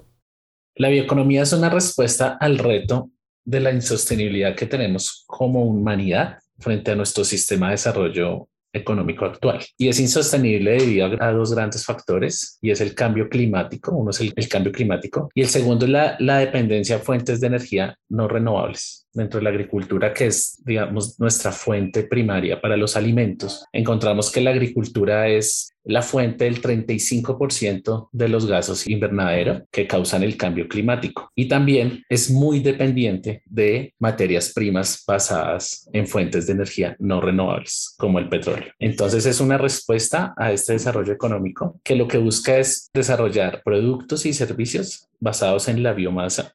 La 0.75 0.89
bioeconomía 0.89 1.43
es 1.43 1.53
una 1.53 1.69
respuesta 1.69 2.37
al 2.39 2.57
reto 2.57 3.11
de 3.45 3.61
la 3.61 3.71
insostenibilidad 3.71 4.55
que 4.55 4.65
tenemos 4.65 5.23
como 5.25 5.63
humanidad 5.63 6.39
frente 6.59 6.91
a 6.91 6.95
nuestro 6.95 7.23
sistema 7.23 7.67
de 7.67 7.73
desarrollo 7.73 8.49
económico 8.73 9.25
actual. 9.25 9.59
Y 9.77 9.89
es 9.89 9.99
insostenible 9.99 10.77
debido 10.77 11.09
a, 11.21 11.31
dos 11.31 11.53
grandes 11.53 11.85
factores, 11.85 12.57
y 12.61 12.71
es 12.71 12.81
el 12.81 12.93
cambio 12.93 13.29
climático, 13.29 13.95
uno 13.95 14.11
es 14.11 14.21
el, 14.21 14.49
cambio 14.49 14.71
climático, 14.71 15.29
y 15.33 15.41
el 15.41 15.47
segundo 15.47 15.85
es 15.85 15.91
la, 15.91 16.15
la 16.19 16.39
dependencia 16.39 16.97
a 16.97 16.99
fuentes 16.99 17.39
de 17.39 17.47
energía 17.47 17.97
no 18.09 18.27
renovables 18.27 19.07
dentro 19.13 19.39
de 19.39 19.45
la 19.45 19.49
agricultura, 19.49 20.13
que 20.13 20.27
es, 20.27 20.61
digamos, 20.63 21.19
nuestra 21.19 21.51
fuente 21.51 22.03
primaria 22.03 22.61
para 22.61 22.77
los 22.77 22.95
alimentos, 22.95 23.65
encontramos 23.73 24.31
que 24.31 24.41
la 24.41 24.51
agricultura 24.51 25.27
es 25.27 25.71
la 25.87 26.01
fuente 26.01 26.45
del 26.45 26.61
35% 26.61 28.09
de 28.11 28.27
los 28.27 28.45
gases 28.45 28.87
invernadero 28.87 29.65
que 29.71 29.87
causan 29.87 30.23
el 30.23 30.37
cambio 30.37 30.67
climático 30.67 31.31
y 31.33 31.47
también 31.47 32.03
es 32.09 32.29
muy 32.29 32.59
dependiente 32.59 33.41
de 33.45 33.93
materias 33.99 34.51
primas 34.53 35.03
basadas 35.07 35.89
en 35.93 36.05
fuentes 36.05 36.47
de 36.47 36.53
energía 36.53 36.95
no 36.99 37.21
renovables 37.21 37.95
como 37.97 38.19
el 38.19 38.29
petróleo. 38.29 38.73
Entonces 38.79 39.25
es 39.25 39.39
una 39.39 39.57
respuesta 39.57 40.33
a 40.37 40.51
este 40.51 40.73
desarrollo 40.73 41.13
económico 41.13 41.79
que 41.83 41.95
lo 41.95 42.07
que 42.07 42.17
busca 42.17 42.57
es 42.57 42.89
desarrollar 42.93 43.61
productos 43.63 44.25
y 44.25 44.33
servicios 44.33 45.07
basados 45.19 45.67
en 45.69 45.83
la 45.83 45.93
biomasa 45.93 46.53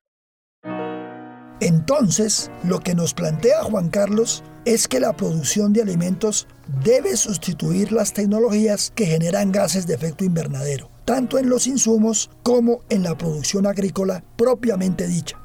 entonces, 1.62 2.50
lo 2.64 2.80
que 2.80 2.96
nos 2.96 3.14
plantea 3.14 3.62
Juan 3.62 3.88
Carlos 3.88 4.42
es 4.64 4.88
que 4.88 4.98
la 4.98 5.12
producción 5.12 5.72
de 5.72 5.82
alimentos 5.82 6.48
debe 6.82 7.16
sustituir 7.16 7.92
las 7.92 8.12
tecnologías 8.12 8.90
que 8.96 9.06
generan 9.06 9.52
gases 9.52 9.86
de 9.86 9.94
efecto 9.94 10.24
invernadero, 10.24 10.90
tanto 11.04 11.38
en 11.38 11.48
los 11.48 11.68
insumos 11.68 12.30
como 12.42 12.80
en 12.90 13.04
la 13.04 13.16
producción 13.16 13.66
agrícola 13.66 14.24
propiamente 14.36 15.06
dicha. 15.06 15.38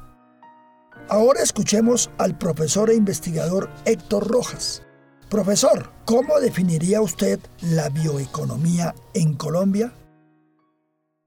Ahora 1.08 1.40
escuchemos 1.40 2.10
al 2.18 2.36
profesor 2.36 2.90
e 2.90 2.96
investigador 2.96 3.70
Héctor 3.84 4.26
Rojas. 4.26 4.82
Profesor, 5.30 5.92
¿cómo 6.04 6.40
definiría 6.40 7.00
usted 7.00 7.38
la 7.60 7.90
bioeconomía 7.90 8.92
en 9.14 9.34
Colombia? 9.34 9.92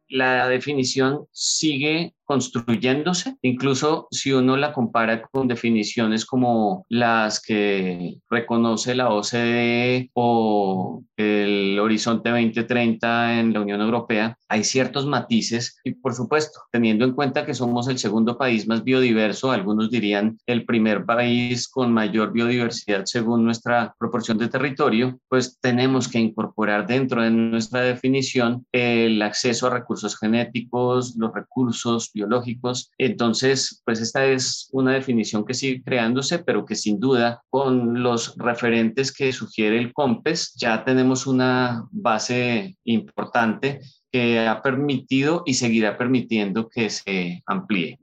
La 0.10 0.50
definición 0.50 1.28
sigue 1.32 2.14
construyéndose, 2.32 3.36
incluso 3.42 4.08
si 4.10 4.32
uno 4.32 4.56
la 4.56 4.72
compara 4.72 5.22
con 5.22 5.50
definiciones 5.50 6.26
como 6.26 6.86
las 6.88 7.42
que 7.42 8.20
reconoce 8.30 8.96
la 8.96 9.10
OCDE 9.10 10.12
o 10.14 11.04
el 11.18 11.78
Horizonte 11.78 12.30
2030 12.30 13.42
en 13.42 13.52
la 13.52 13.60
Unión 13.60 13.82
Europea, 13.82 14.38
hay 14.48 14.64
ciertos 14.64 15.06
matices 15.06 15.78
y 15.84 15.92
por 15.92 16.14
supuesto, 16.14 16.62
teniendo 16.72 17.04
en 17.04 17.12
cuenta 17.12 17.46
que 17.46 17.54
somos 17.54 17.90
el 17.90 17.98
segundo 17.98 18.38
país 18.38 18.66
más 18.66 18.82
biodiverso, 18.86 19.52
algunos 19.52 19.92
dirían 19.92 20.38
el 20.46 20.66
primer 20.66 21.04
país 21.04 21.68
con 21.68 21.92
mayor 21.92 22.32
biodiversidad 22.32 23.04
según 23.04 23.44
nuestra 23.44 23.94
proporción 24.00 24.38
de 24.38 24.48
territorio, 24.48 25.20
pues 25.28 25.60
tenemos 25.60 26.08
que 26.08 26.20
incorporar 26.20 26.88
dentro 26.88 27.24
de 27.24 27.30
nuestra 27.30 27.82
definición 27.82 28.66
el 28.72 29.22
acceso 29.22 29.68
a 29.68 29.72
recursos 29.72 30.18
genéticos, 30.18 31.18
los 31.18 31.34
recursos 31.34 32.10
biológicos. 32.22 32.92
Entonces, 32.98 33.82
pues 33.86 34.00
esta 34.00 34.26
es 34.26 34.70
una 34.72 34.94
definición 34.94 35.46
que 35.46 35.54
sigue 35.54 35.84
creándose, 35.84 36.40
pero 36.40 36.66
que 36.66 36.76
sin 36.76 37.00
duda 37.00 37.42
con 37.50 38.02
los 38.04 38.36
referentes 38.38 39.12
que 39.12 39.34
sugiere 39.34 39.78
el 39.78 39.94
COMPES 39.94 40.54
ya 40.56 40.84
tenemos 40.86 41.28
una 41.28 41.88
base 41.92 42.78
importante 42.84 43.82
que 44.12 44.40
ha 44.40 44.62
permitido 44.62 45.44
y 45.46 45.54
seguirá 45.56 45.98
permitiendo 45.98 46.70
que 46.70 46.90
se 46.90 47.42
amplíe. 47.46 48.00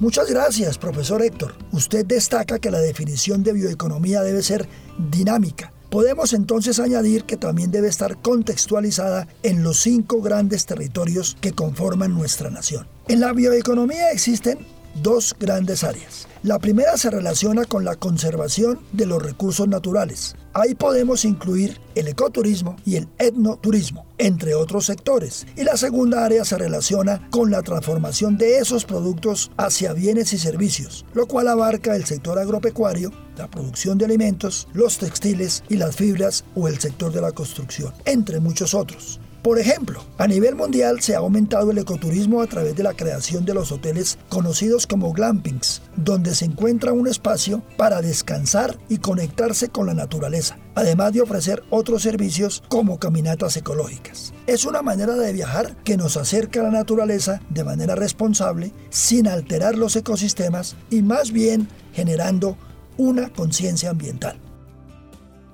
Muchas 0.00 0.30
gracias, 0.30 0.78
profesor 0.78 1.22
Héctor. 1.22 1.56
Usted 1.72 2.06
destaca 2.06 2.60
que 2.60 2.70
la 2.70 2.78
definición 2.78 3.42
de 3.42 3.52
bioeconomía 3.52 4.22
debe 4.22 4.42
ser 4.42 4.68
dinámica. 4.96 5.72
Podemos 5.90 6.34
entonces 6.34 6.80
añadir 6.80 7.24
que 7.24 7.38
también 7.38 7.70
debe 7.70 7.88
estar 7.88 8.18
contextualizada 8.18 9.26
en 9.42 9.62
los 9.62 9.78
cinco 9.78 10.20
grandes 10.20 10.66
territorios 10.66 11.36
que 11.40 11.52
conforman 11.52 12.12
nuestra 12.12 12.50
nación. 12.50 12.86
En 13.08 13.20
la 13.20 13.32
bioeconomía 13.32 14.10
existen 14.12 14.58
dos 15.02 15.34
grandes 15.38 15.84
áreas. 15.84 16.28
La 16.42 16.58
primera 16.58 16.96
se 16.96 17.10
relaciona 17.10 17.64
con 17.64 17.84
la 17.84 17.96
conservación 17.96 18.78
de 18.92 19.06
los 19.06 19.22
recursos 19.22 19.66
naturales. 19.66 20.36
Ahí 20.54 20.74
podemos 20.74 21.24
incluir 21.24 21.80
el 21.94 22.08
ecoturismo 22.08 22.76
y 22.84 22.96
el 22.96 23.08
etnoturismo, 23.18 24.06
entre 24.18 24.54
otros 24.54 24.86
sectores. 24.86 25.46
Y 25.56 25.64
la 25.64 25.76
segunda 25.76 26.24
área 26.24 26.44
se 26.44 26.56
relaciona 26.56 27.28
con 27.30 27.50
la 27.50 27.62
transformación 27.62 28.38
de 28.38 28.58
esos 28.58 28.84
productos 28.84 29.50
hacia 29.56 29.92
bienes 29.92 30.32
y 30.32 30.38
servicios, 30.38 31.04
lo 31.12 31.26
cual 31.26 31.48
abarca 31.48 31.96
el 31.96 32.04
sector 32.04 32.38
agropecuario, 32.38 33.12
la 33.36 33.50
producción 33.50 33.98
de 33.98 34.04
alimentos, 34.04 34.68
los 34.72 34.98
textiles 34.98 35.64
y 35.68 35.76
las 35.76 35.96
fibras 35.96 36.44
o 36.54 36.68
el 36.68 36.78
sector 36.78 37.12
de 37.12 37.20
la 37.20 37.32
construcción, 37.32 37.92
entre 38.04 38.40
muchos 38.40 38.74
otros. 38.74 39.20
Por 39.42 39.60
ejemplo, 39.60 40.02
a 40.18 40.26
nivel 40.26 40.56
mundial 40.56 41.00
se 41.00 41.14
ha 41.14 41.18
aumentado 41.18 41.70
el 41.70 41.78
ecoturismo 41.78 42.42
a 42.42 42.46
través 42.48 42.74
de 42.74 42.82
la 42.82 42.94
creación 42.94 43.44
de 43.44 43.54
los 43.54 43.70
hoteles 43.70 44.18
conocidos 44.28 44.86
como 44.86 45.12
glampings, 45.12 45.80
donde 45.94 46.34
se 46.34 46.44
encuentra 46.44 46.92
un 46.92 47.06
espacio 47.06 47.62
para 47.76 48.02
descansar 48.02 48.76
y 48.88 48.98
conectarse 48.98 49.68
con 49.68 49.86
la 49.86 49.94
naturaleza, 49.94 50.58
además 50.74 51.12
de 51.12 51.20
ofrecer 51.20 51.62
otros 51.70 52.02
servicios 52.02 52.64
como 52.68 52.98
caminatas 52.98 53.56
ecológicas. 53.56 54.34
Es 54.48 54.64
una 54.64 54.82
manera 54.82 55.14
de 55.14 55.32
viajar 55.32 55.76
que 55.84 55.96
nos 55.96 56.16
acerca 56.16 56.60
a 56.60 56.64
la 56.64 56.70
naturaleza 56.70 57.40
de 57.48 57.62
manera 57.62 57.94
responsable, 57.94 58.72
sin 58.90 59.28
alterar 59.28 59.78
los 59.78 59.94
ecosistemas 59.94 60.74
y 60.90 61.02
más 61.02 61.30
bien 61.30 61.68
generando 61.92 62.56
una 62.96 63.32
conciencia 63.32 63.90
ambiental. 63.90 64.40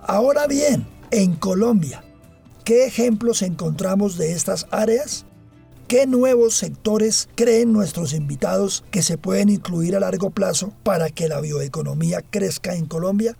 Ahora 0.01 0.47
bien, 0.47 0.87
en 1.11 1.35
Colombia, 1.37 2.03
¿Qué 2.65 2.87
ejemplos 2.87 3.43
encontramos 3.43 4.17
de 4.17 4.33
estas 4.33 4.67
áreas? 4.71 5.27
¿Qué 5.87 6.07
nuevos 6.07 6.55
sectores 6.55 7.29
creen 7.35 7.75
nuestros 7.75 8.15
invitados 8.15 8.87
que 8.91 9.03
se 9.03 9.19
pueden 9.19 9.51
incluir 9.51 9.95
a 9.95 10.01
largo 10.01 10.31
plazo 10.31 10.73
para 10.83 11.11
que 11.11 11.29
la 11.29 11.43
bioeconomía 11.43 12.23
crezca 12.23 12.75
en 12.75 12.87
Colombia? 12.87 13.37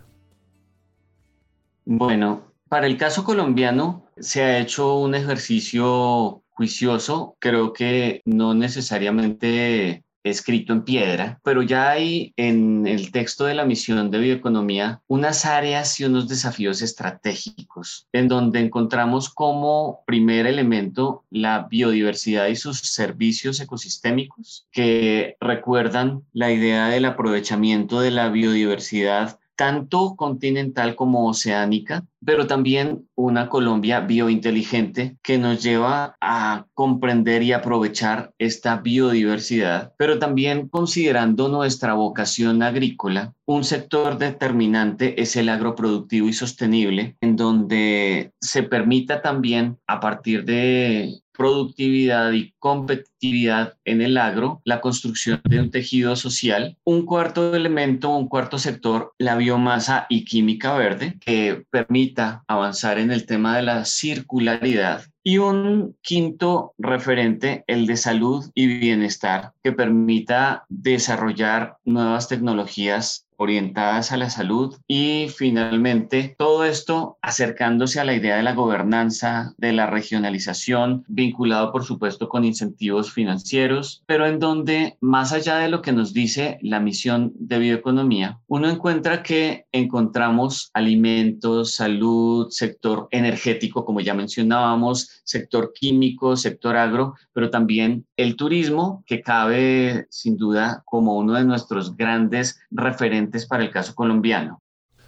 Bueno, 1.85 2.53
para 2.69 2.85
el 2.85 2.97
caso 2.97 3.23
colombiano 3.23 4.05
se 4.19 4.43
ha 4.43 4.59
hecho 4.59 4.99
un 4.99 5.15
ejercicio 5.15 6.43
juicioso. 6.51 7.35
Creo 7.39 7.73
que 7.73 8.21
no 8.25 8.53
necesariamente 8.53 10.04
escrito 10.25 10.73
en 10.73 10.83
piedra, 10.83 11.39
pero 11.43 11.61
ya 11.61 11.91
hay 11.91 12.33
en 12.35 12.87
el 12.87 13.11
texto 13.11 13.45
de 13.45 13.53
la 13.53 13.63
misión 13.63 14.09
de 14.09 14.17
bioeconomía 14.17 15.01
unas 15.07 15.45
áreas 15.45 15.99
y 15.99 16.05
unos 16.05 16.27
desafíos 16.27 16.81
estratégicos 16.81 18.07
en 18.11 18.27
donde 18.27 18.59
encontramos 18.59 19.29
como 19.29 20.03
primer 20.05 20.47
elemento 20.47 21.23
la 21.29 21.67
biodiversidad 21.69 22.47
y 22.47 22.55
sus 22.55 22.79
servicios 22.79 23.59
ecosistémicos 23.59 24.67
que 24.71 25.37
recuerdan 25.39 26.23
la 26.33 26.51
idea 26.51 26.87
del 26.87 27.05
aprovechamiento 27.05 27.99
de 27.99 28.11
la 28.11 28.29
biodiversidad 28.29 29.39
tanto 29.55 30.15
continental 30.15 30.95
como 30.95 31.27
oceánica, 31.27 32.05
pero 32.23 32.47
también 32.47 33.07
una 33.15 33.49
Colombia 33.49 34.01
biointeligente 34.01 35.17
que 35.21 35.37
nos 35.37 35.63
lleva 35.63 36.17
a 36.19 36.65
comprender 36.73 37.43
y 37.43 37.53
aprovechar 37.53 38.33
esta 38.39 38.77
biodiversidad, 38.77 39.93
pero 39.97 40.19
también 40.19 40.67
considerando 40.67 41.47
nuestra 41.49 41.93
vocación 41.93 42.63
agrícola, 42.63 43.33
un 43.45 43.63
sector 43.63 44.17
determinante 44.17 45.21
es 45.21 45.35
el 45.35 45.49
agroproductivo 45.49 46.27
y 46.27 46.33
sostenible, 46.33 47.15
en 47.21 47.35
donde 47.35 48.31
se 48.41 48.63
permita 48.63 49.21
también 49.21 49.77
a 49.87 49.99
partir 49.99 50.45
de 50.45 51.21
productividad 51.37 52.31
y 52.31 52.53
competitividad 52.59 53.77
en 53.85 54.01
el 54.01 54.17
agro, 54.17 54.61
la 54.65 54.81
construcción 54.81 55.41
de 55.43 55.59
un 55.59 55.71
tejido 55.71 56.15
social. 56.15 56.77
Un 56.83 57.05
cuarto 57.05 57.55
elemento, 57.55 58.09
un 58.15 58.27
cuarto 58.27 58.57
sector, 58.57 59.13
la 59.17 59.35
biomasa 59.35 60.05
y 60.09 60.25
química 60.25 60.75
verde, 60.75 61.17
que 61.19 61.65
permita 61.69 62.43
avanzar 62.47 62.99
en 62.99 63.11
el 63.11 63.25
tema 63.25 63.55
de 63.57 63.63
la 63.63 63.85
circularidad 63.85 65.03
y 65.27 65.39
un 65.39 65.97
quinto 66.03 66.75
referente, 66.77 67.63
el 67.65 67.87
de 67.87 67.97
salud 67.97 68.45
y 68.53 68.67
bienestar, 68.67 69.53
que 69.63 69.71
permita 69.71 70.65
desarrollar 70.69 71.77
nuevas 71.83 72.27
tecnologías 72.27 73.24
orientadas 73.37 74.11
a 74.11 74.17
la 74.17 74.29
salud 74.29 74.75
y 74.87 75.27
finalmente 75.35 76.35
todo 76.37 76.65
esto 76.65 77.17
acercándose 77.21 77.99
a 77.99 78.05
la 78.05 78.13
idea 78.13 78.37
de 78.37 78.43
la 78.43 78.53
gobernanza, 78.53 79.53
de 79.57 79.73
la 79.73 79.87
regionalización, 79.87 81.03
vinculado 81.07 81.71
por 81.71 81.83
supuesto 81.83 82.29
con 82.29 82.45
incentivos 82.45 83.11
financieros, 83.11 84.03
pero 84.05 84.25
en 84.25 84.39
donde 84.39 84.97
más 85.01 85.33
allá 85.33 85.57
de 85.57 85.69
lo 85.69 85.81
que 85.81 85.91
nos 85.91 86.13
dice 86.13 86.57
la 86.61 86.79
misión 86.79 87.33
de 87.35 87.59
bioeconomía, 87.59 88.39
uno 88.47 88.69
encuentra 88.69 89.23
que 89.23 89.65
encontramos 89.71 90.69
alimentos, 90.73 91.75
salud, 91.75 92.47
sector 92.49 93.07
energético, 93.11 93.85
como 93.85 93.99
ya 93.99 94.13
mencionábamos, 94.13 95.21
sector 95.23 95.73
químico, 95.73 96.35
sector 96.37 96.77
agro, 96.77 97.15
pero 97.33 97.49
también 97.49 98.05
el 98.17 98.35
turismo, 98.35 99.03
que 99.05 99.21
cabe 99.21 100.07
sin 100.09 100.37
duda 100.37 100.83
como 100.85 101.17
uno 101.17 101.33
de 101.33 101.45
nuestros 101.45 101.95
grandes 101.97 102.59
referentes 102.71 103.24
para 103.47 103.63
el 103.63 103.71
caso 103.71 103.93
colombiano. 103.95 104.59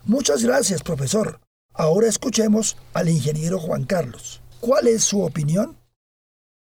Muchas 0.05 0.43
gracias, 0.43 0.81
profesor. 0.83 1.39
Ahora 1.73 2.07
escuchemos 2.07 2.77
al 2.93 3.09
ingeniero 3.09 3.59
Juan 3.59 3.83
Carlos. 3.83 4.41
¿Cuál 4.59 4.87
es 4.87 5.03
su 5.03 5.21
opinión? 5.21 5.77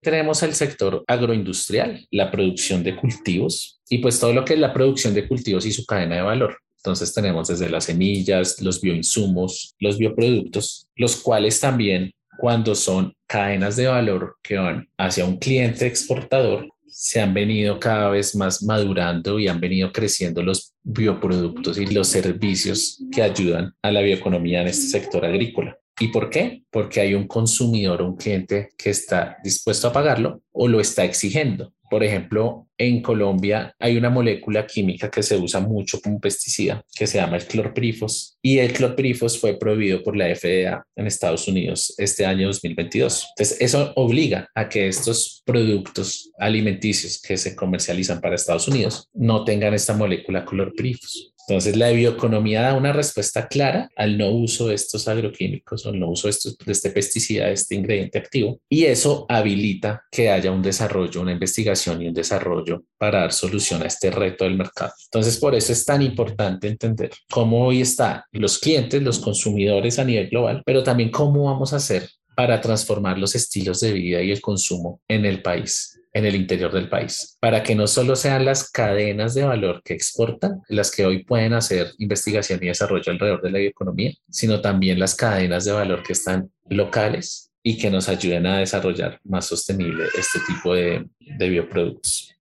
Tenemos 0.03 0.43
el 0.43 0.55
sector 0.55 1.03
agroindustrial, 1.07 2.07
la 2.11 2.31
producción 2.31 2.85
de 2.85 2.97
cultivos 2.97 3.81
y 3.89 3.99
pues 3.99 4.21
todo 4.21 4.33
lo 4.33 4.45
que 4.45 4.55
es 4.55 4.61
la 4.61 4.73
producción 4.73 5.15
de 5.15 5.27
cultivos 5.27 5.65
y 5.67 5.73
su 5.73 5.85
cadena 5.87 6.17
de 6.17 6.23
valor. 6.23 6.59
Entonces 6.77 7.13
tenemos 7.13 7.49
desde 7.49 7.69
las 7.69 7.85
semillas, 7.85 8.61
los 8.61 8.81
bioinsumos, 8.81 9.75
los 9.81 9.99
bioproductos, 9.99 10.87
los 10.95 11.17
cuales 11.17 11.59
también 11.59 12.13
cuando 12.39 12.75
son 12.75 13.13
cadenas 13.27 13.77
de 13.77 13.87
valor 13.89 14.37
que 14.43 14.57
van 14.57 14.89
hacia 14.99 15.25
un 15.25 15.39
cliente 15.39 15.87
exportador, 15.87 16.69
se 16.99 17.21
han 17.21 17.35
venido 17.35 17.79
cada 17.79 18.09
vez 18.09 18.35
más 18.35 18.63
madurando 18.63 19.39
y 19.39 19.49
han 19.49 19.61
venido 19.61 19.93
creciendo 19.93 20.43
los 20.43 20.73
bioproductos 20.83 21.77
y 21.77 21.85
los 21.85 22.09
servicios 22.09 23.05
que 23.13 23.23
ayudan 23.23 23.75
a 23.83 23.91
la 23.91 24.01
bioeconomía 24.01 24.63
en 24.63 24.69
este 24.69 24.99
sector 24.99 25.27
agrícola. 25.27 25.79
¿Y 26.01 26.09
por 26.09 26.31
qué? 26.31 26.65
Porque 26.71 27.03
hay 27.03 27.13
un 27.13 27.27
consumidor, 27.27 28.01
un 28.01 28.17
cliente 28.17 28.71
que 28.79 28.89
está 28.89 29.37
dispuesto 29.45 29.89
a 29.89 29.93
pagarlo 29.93 30.41
o 30.53 30.69
lo 30.69 30.81
está 30.81 31.05
exigiendo. 31.05 31.75
Por 31.89 32.03
ejemplo, 32.03 32.67
en 32.79 33.01
Colombia 33.01 33.75
hay 33.79 33.97
una 33.97 34.11
molécula 34.11 34.67
química 34.67 35.11
que 35.11 35.23
se 35.23 35.37
usa 35.37 35.61
mucho 35.61 36.01
como 36.01 36.21
pesticida 36.21 36.85
que 36.95 37.07
se 37.07 37.19
llama 37.19 37.37
el 37.37 37.47
clorpirifos 37.47 38.37
y 38.43 38.59
el 38.59 38.73
clorpirifos 38.73 39.39
fue 39.39 39.59
prohibido 39.59 40.03
por 40.03 40.17
la 40.17 40.35
FDA 40.35 40.85
en 40.95 41.07
Estados 41.07 41.49
Unidos 41.49 41.95
este 41.99 42.27
año 42.27 42.49
2022. 42.49 43.27
Entonces, 43.37 43.61
eso 43.61 43.93
obliga 43.97 44.49
a 44.55 44.69
que 44.69 44.89
estos 44.89 45.43
productos 45.45 46.31
alimenticios 46.39 47.21
que 47.21 47.37
se 47.37 47.55
comercializan 47.57 48.21
para 48.21 48.35
Estados 48.35 48.69
Unidos 48.69 49.09
no 49.15 49.45
tengan 49.45 49.75
esta 49.75 49.95
molécula 49.95 50.45
clorpirifos. 50.45 51.36
Entonces, 51.49 51.77
la 51.77 51.91
bioeconomía 51.91 52.63
da 52.63 52.75
una 52.75 52.93
respuesta 52.93 53.47
clara 53.47 53.89
al 53.97 54.19
no 54.19 54.31
uso 54.31 54.69
de 54.69 54.75
estos 54.75 55.07
agroquímicos 55.07 55.87
o 55.87 55.91
al 55.91 56.01
no 56.01 56.11
uso 56.11 56.27
de, 56.27 56.33
estos, 56.33 56.59
de 56.59 56.73
este 56.73 56.91
pesticida, 56.91 57.47
de 57.47 57.53
este 57.53 57.77
ingrediente 57.77 58.19
activo, 58.19 58.61
y 58.69 58.85
eso 58.85 59.27
habilita 59.29 60.03
que 60.11 60.29
haya 60.29 60.51
un 60.51 60.63
desarrollo, 60.63 61.21
una 61.21 61.33
investigación 61.33 62.03
y 62.03 62.09
un 62.09 62.15
desarrollo 62.15 62.83
para 62.99 63.21
dar 63.21 63.33
solución 63.33 63.83
a 63.83 63.87
este 63.87 64.11
reto 64.11 64.45
del 64.45 64.57
mercado. 64.57 64.93
Entonces, 65.05 65.37
por 65.37 65.55
eso 65.55 65.73
es 65.73 65.85
tan 65.85 66.03
importante 66.03 66.67
entender 66.67 67.11
cómo 67.31 67.65
hoy 67.65 67.83
están 67.83 68.23
los 68.33 68.59
clientes, 68.59 69.01
los 69.03 69.21
consumidores 69.21 69.99
a 70.01 70.05
nivel 70.05 70.29
global, 70.29 70.63
pero 70.67 70.83
también 70.83 71.11
cómo 71.11 71.45
vamos 71.45 71.73
a 71.73 71.77
hacer 71.77 72.09
para 72.35 72.61
transformar 72.61 73.19
los 73.19 73.35
estilos 73.35 73.81
de 73.81 73.93
vida 73.93 74.23
y 74.23 74.31
el 74.31 74.41
consumo 74.41 75.01
en 75.09 75.25
el 75.25 75.43
país 75.43 75.96
en 76.17 76.25
el 76.25 76.35
interior 76.35 76.73
del 76.73 76.89
país, 76.89 77.37
para 77.41 77.63
que 77.63 77.75
no 77.75 77.87
solo 77.87 78.17
sean 78.17 78.47
las 78.47 78.71
cadenas 78.71 79.35
de 79.35 79.45
valor 79.45 79.83
que 79.85 79.93
exportan 79.93 80.63
las 80.67 80.91
que 80.91 81.05
hoy 81.05 81.25
pueden 81.25 81.53
hacer 81.53 81.93
investigación 81.99 82.59
y 82.63 82.69
desarrollo 82.69 83.13
alrededor 83.13 83.43
de 83.43 83.51
la 83.51 83.59
economía, 83.59 84.15
sino 84.31 84.63
también 84.63 84.99
las 84.99 85.15
cadenas 85.15 85.67
de 85.67 85.73
valor 85.73 86.03
que 86.03 86.15
están 86.15 86.51
locales 86.71 87.51
y 87.63 87.77
que 87.77 87.91
nos 87.91 88.09
ayuden 88.09 88.47
a 88.47 88.61
desarrollar 88.61 89.21
más 89.25 89.45
sostenible 89.45 90.07
este 90.17 90.39
tipo 90.47 90.73
de, 90.73 91.07
de 91.21 91.49
bioproductos. 91.51 92.35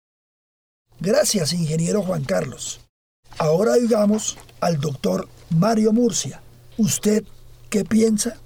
Gracias, 0.99 1.51
ingeniero 1.51 2.03
Juan 2.03 2.25
Carlos. 2.25 2.79
Ahora 3.39 3.73
digamos 3.73 4.37
al 4.61 4.79
doctor 4.79 5.27
Mario 5.49 5.91
Murcia. 5.93 6.43
¿Usted 6.77 7.23
qué 7.71 7.83
piensa? 7.83 8.37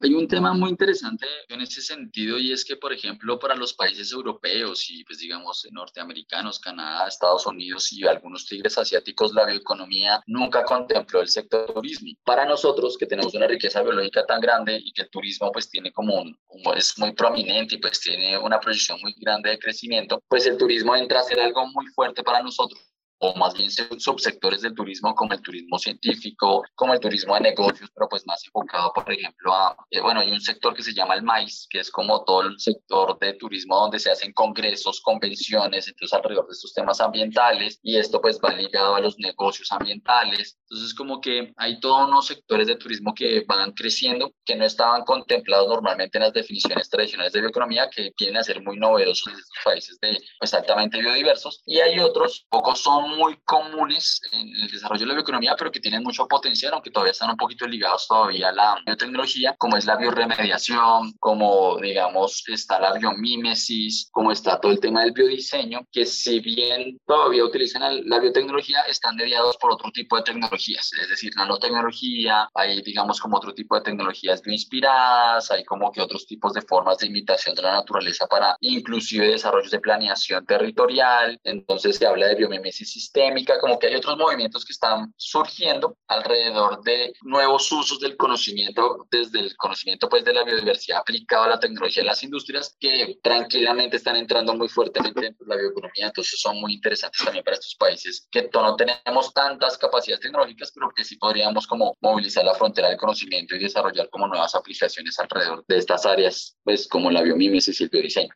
Hay 0.00 0.14
un 0.14 0.28
tema 0.28 0.54
muy 0.54 0.70
interesante 0.70 1.26
en 1.48 1.60
ese 1.60 1.82
sentido 1.82 2.38
y 2.38 2.52
es 2.52 2.64
que, 2.64 2.76
por 2.76 2.92
ejemplo, 2.92 3.36
para 3.36 3.56
los 3.56 3.74
países 3.74 4.12
europeos 4.12 4.88
y, 4.90 5.02
pues, 5.02 5.18
digamos, 5.18 5.66
norteamericanos, 5.72 6.60
Canadá, 6.60 7.08
Estados 7.08 7.44
Unidos 7.46 7.92
y 7.92 8.06
algunos 8.06 8.46
tigres 8.46 8.78
asiáticos, 8.78 9.34
la 9.34 9.44
bioeconomía 9.44 10.22
nunca 10.28 10.64
contempló 10.64 11.20
el 11.20 11.28
sector 11.28 11.74
turismo. 11.74 12.12
Para 12.22 12.44
nosotros, 12.44 12.96
que 12.96 13.06
tenemos 13.06 13.34
una 13.34 13.48
riqueza 13.48 13.82
biológica 13.82 14.24
tan 14.24 14.40
grande 14.40 14.80
y 14.80 14.92
que 14.92 15.02
el 15.02 15.10
turismo, 15.10 15.50
pues, 15.50 15.68
tiene 15.68 15.90
como 15.90 16.14
un, 16.14 16.38
es 16.76 16.96
muy 16.96 17.12
prominente 17.12 17.74
y, 17.74 17.78
pues, 17.78 17.98
tiene 17.98 18.38
una 18.38 18.60
proyección 18.60 19.00
muy 19.02 19.14
grande 19.18 19.50
de 19.50 19.58
crecimiento, 19.58 20.22
pues 20.28 20.46
el 20.46 20.56
turismo 20.56 20.94
entra 20.94 21.20
a 21.20 21.24
ser 21.24 21.40
algo 21.40 21.66
muy 21.66 21.86
fuerte 21.86 22.22
para 22.22 22.40
nosotros 22.40 22.80
o 23.18 23.34
más 23.36 23.54
bien 23.54 23.70
subsectores 23.70 24.62
del 24.62 24.74
turismo 24.74 25.14
como 25.14 25.32
el 25.32 25.42
turismo 25.42 25.78
científico, 25.78 26.62
como 26.74 26.94
el 26.94 27.00
turismo 27.00 27.34
de 27.34 27.40
negocios, 27.40 27.90
pero 27.94 28.08
pues 28.08 28.26
más 28.26 28.44
enfocado, 28.44 28.92
por 28.92 29.10
ejemplo, 29.12 29.52
a, 29.52 29.76
eh, 29.90 30.00
bueno, 30.00 30.20
hay 30.20 30.30
un 30.30 30.40
sector 30.40 30.74
que 30.74 30.82
se 30.82 30.94
llama 30.94 31.14
el 31.14 31.22
MAIS, 31.22 31.66
que 31.68 31.80
es 31.80 31.90
como 31.90 32.24
todo 32.24 32.42
el 32.42 32.58
sector 32.58 33.18
de 33.18 33.34
turismo 33.34 33.76
donde 33.76 33.98
se 33.98 34.10
hacen 34.10 34.32
congresos, 34.32 35.00
convenciones, 35.00 35.88
entonces 35.88 36.14
alrededor 36.14 36.46
de 36.46 36.52
estos 36.52 36.72
temas 36.72 37.00
ambientales, 37.00 37.78
y 37.82 37.96
esto 37.96 38.20
pues 38.20 38.38
va 38.44 38.52
ligado 38.52 38.94
a 38.94 39.00
los 39.00 39.18
negocios 39.18 39.70
ambientales. 39.72 40.58
Entonces 40.70 40.94
como 40.94 41.20
que 41.20 41.52
hay 41.56 41.80
todos 41.80 42.08
unos 42.08 42.26
sectores 42.26 42.66
de 42.66 42.76
turismo 42.76 43.14
que 43.14 43.44
van 43.46 43.72
creciendo, 43.72 44.32
que 44.44 44.56
no 44.56 44.64
estaban 44.64 45.02
contemplados 45.04 45.68
normalmente 45.68 46.18
en 46.18 46.24
las 46.24 46.32
definiciones 46.32 46.88
tradicionales 46.88 47.32
de 47.32 47.40
bioeconomía, 47.40 47.88
que 47.90 48.12
vienen 48.18 48.38
a 48.38 48.44
ser 48.44 48.62
muy 48.62 48.78
novedosos 48.78 49.32
en 49.32 49.38
estos 49.38 49.58
países 49.64 49.98
de, 50.00 50.18
pues, 50.38 50.54
altamente 50.54 51.00
biodiversos, 51.00 51.62
y 51.66 51.80
hay 51.80 51.98
otros, 51.98 52.46
pocos 52.50 52.80
son 52.80 53.07
muy 53.16 53.36
comunes 53.44 54.20
en 54.32 54.48
el 54.62 54.70
desarrollo 54.70 55.00
de 55.00 55.06
la 55.06 55.14
bioeconomía, 55.14 55.54
pero 55.58 55.70
que 55.70 55.80
tienen 55.80 56.02
mucho 56.02 56.26
potencial, 56.26 56.74
aunque 56.74 56.90
todavía 56.90 57.12
están 57.12 57.30
un 57.30 57.36
poquito 57.36 57.66
ligados 57.66 58.06
todavía 58.06 58.48
a 58.48 58.52
la 58.52 58.82
biotecnología, 58.84 59.54
como 59.58 59.76
es 59.76 59.86
la 59.86 59.96
bioremediación, 59.96 61.12
como 61.18 61.78
digamos 61.78 62.44
está 62.48 62.78
la 62.80 62.92
biomímesis, 62.94 64.08
como 64.12 64.32
está 64.32 64.60
todo 64.60 64.72
el 64.72 64.80
tema 64.80 65.02
del 65.02 65.12
biodiseño, 65.12 65.80
que 65.92 66.06
si 66.06 66.40
bien 66.40 66.98
todavía 67.06 67.44
utilizan 67.44 68.08
la 68.08 68.18
biotecnología, 68.18 68.82
están 68.82 69.16
mediados 69.16 69.56
por 69.58 69.72
otro 69.72 69.90
tipo 69.92 70.16
de 70.16 70.22
tecnologías, 70.22 70.90
es 71.00 71.08
decir, 71.08 71.32
nanotecnología, 71.36 72.48
hay 72.54 72.82
digamos 72.82 73.20
como 73.20 73.36
otro 73.36 73.54
tipo 73.54 73.76
de 73.76 73.82
tecnologías 73.82 74.42
bioinspiradas, 74.42 75.50
hay 75.50 75.64
como 75.64 75.90
que 75.90 76.00
otros 76.00 76.26
tipos 76.26 76.52
de 76.52 76.62
formas 76.62 76.98
de 76.98 77.06
imitación 77.06 77.54
de 77.54 77.62
la 77.62 77.72
naturaleza 77.72 78.26
para 78.26 78.56
inclusive 78.60 79.26
desarrollos 79.26 79.70
de 79.70 79.80
planeación 79.80 80.44
territorial, 80.46 81.38
entonces 81.44 81.96
se 81.96 82.06
habla 82.06 82.26
de 82.26 82.36
biomímesis 82.36 82.96
sistémica, 82.98 83.58
como 83.60 83.78
que 83.78 83.86
hay 83.86 83.94
otros 83.94 84.16
movimientos 84.16 84.64
que 84.64 84.72
están 84.72 85.12
surgiendo 85.16 85.96
alrededor 86.08 86.82
de 86.82 87.12
nuevos 87.22 87.70
usos 87.70 88.00
del 88.00 88.16
conocimiento, 88.16 89.06
desde 89.10 89.40
el 89.40 89.56
conocimiento 89.56 90.08
pues 90.08 90.24
de 90.24 90.32
la 90.32 90.44
biodiversidad 90.44 90.98
aplicado 90.98 91.44
a 91.44 91.48
la 91.48 91.60
tecnología 91.60 92.02
las 92.04 92.22
industrias, 92.22 92.76
que 92.80 93.18
tranquilamente 93.22 93.96
están 93.96 94.16
entrando 94.16 94.54
muy 94.54 94.68
fuertemente 94.68 95.26
en 95.26 95.36
la 95.46 95.56
bioeconomía, 95.56 96.06
entonces 96.06 96.40
son 96.40 96.60
muy 96.60 96.74
interesantes 96.74 97.24
también 97.24 97.44
para 97.44 97.56
estos 97.56 97.74
países 97.76 98.26
que 98.30 98.48
no 98.52 98.76
tenemos 98.76 99.32
tantas 99.32 99.78
capacidades 99.78 100.20
tecnológicas, 100.20 100.72
pero 100.74 100.90
que 100.94 101.04
sí 101.04 101.16
podríamos 101.16 101.66
como 101.66 101.96
movilizar 102.00 102.44
la 102.44 102.54
frontera 102.54 102.88
del 102.88 102.98
conocimiento 102.98 103.54
y 103.54 103.60
desarrollar 103.60 104.08
como 104.10 104.26
nuevas 104.26 104.54
aplicaciones 104.54 105.18
alrededor 105.18 105.64
de 105.68 105.78
estas 105.78 106.04
áreas, 106.06 106.56
pues 106.64 106.88
como 106.88 107.10
la 107.10 107.22
biomímesis 107.22 107.80
y 107.80 107.84
el 107.84 107.90
biodiseño. 107.90 108.34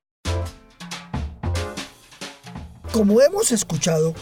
Como 2.92 3.22
hemos 3.22 3.51
escuchado, 3.53 4.14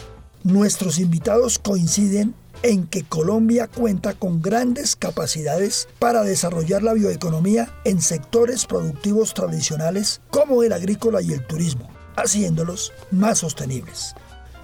Nuestros 0.43 0.97
invitados 0.97 1.59
coinciden 1.59 2.33
en 2.63 2.87
que 2.87 3.03
Colombia 3.03 3.67
cuenta 3.67 4.13
con 4.13 4.41
grandes 4.41 4.95
capacidades 4.95 5.87
para 5.99 6.23
desarrollar 6.23 6.81
la 6.81 6.93
bioeconomía 6.93 7.71
en 7.85 8.01
sectores 8.01 8.65
productivos 8.65 9.35
tradicionales 9.35 10.21
como 10.31 10.63
el 10.63 10.73
agrícola 10.73 11.21
y 11.21 11.33
el 11.33 11.45
turismo, 11.45 11.89
haciéndolos 12.15 12.91
más 13.11 13.39
sostenibles. 13.39 14.15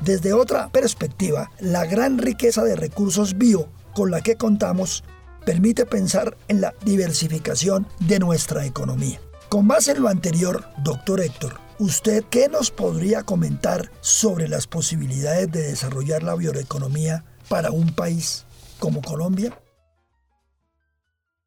Desde 0.01 0.33
otra 0.33 0.69
perspectiva, 0.69 1.51
la 1.59 1.85
gran 1.85 2.17
riqueza 2.17 2.63
de 2.63 2.75
recursos 2.75 3.37
bio 3.37 3.69
con 3.93 4.09
la 4.09 4.21
que 4.21 4.35
contamos 4.35 5.03
permite 5.45 5.85
pensar 5.85 6.37
en 6.47 6.61
la 6.61 6.73
diversificación 6.85 7.87
de 7.99 8.17
nuestra 8.17 8.65
economía. 8.65 9.19
Con 9.49 9.67
base 9.67 9.91
en 9.91 10.01
lo 10.01 10.09
anterior, 10.09 10.65
doctor 10.83 11.21
Héctor, 11.21 11.66
¿Usted 11.79 12.23
qué 12.31 12.49
nos 12.49 12.71
podría 12.71 13.21
comentar 13.21 13.91
sobre 14.01 14.47
las 14.47 14.65
posibilidades 14.65 15.51
de 15.51 15.61
desarrollar 15.61 16.23
la 16.23 16.33
bioeconomía 16.33 17.23
para 17.49 17.69
un 17.69 17.93
país 17.93 18.47
como 18.79 19.03
Colombia? 19.03 19.55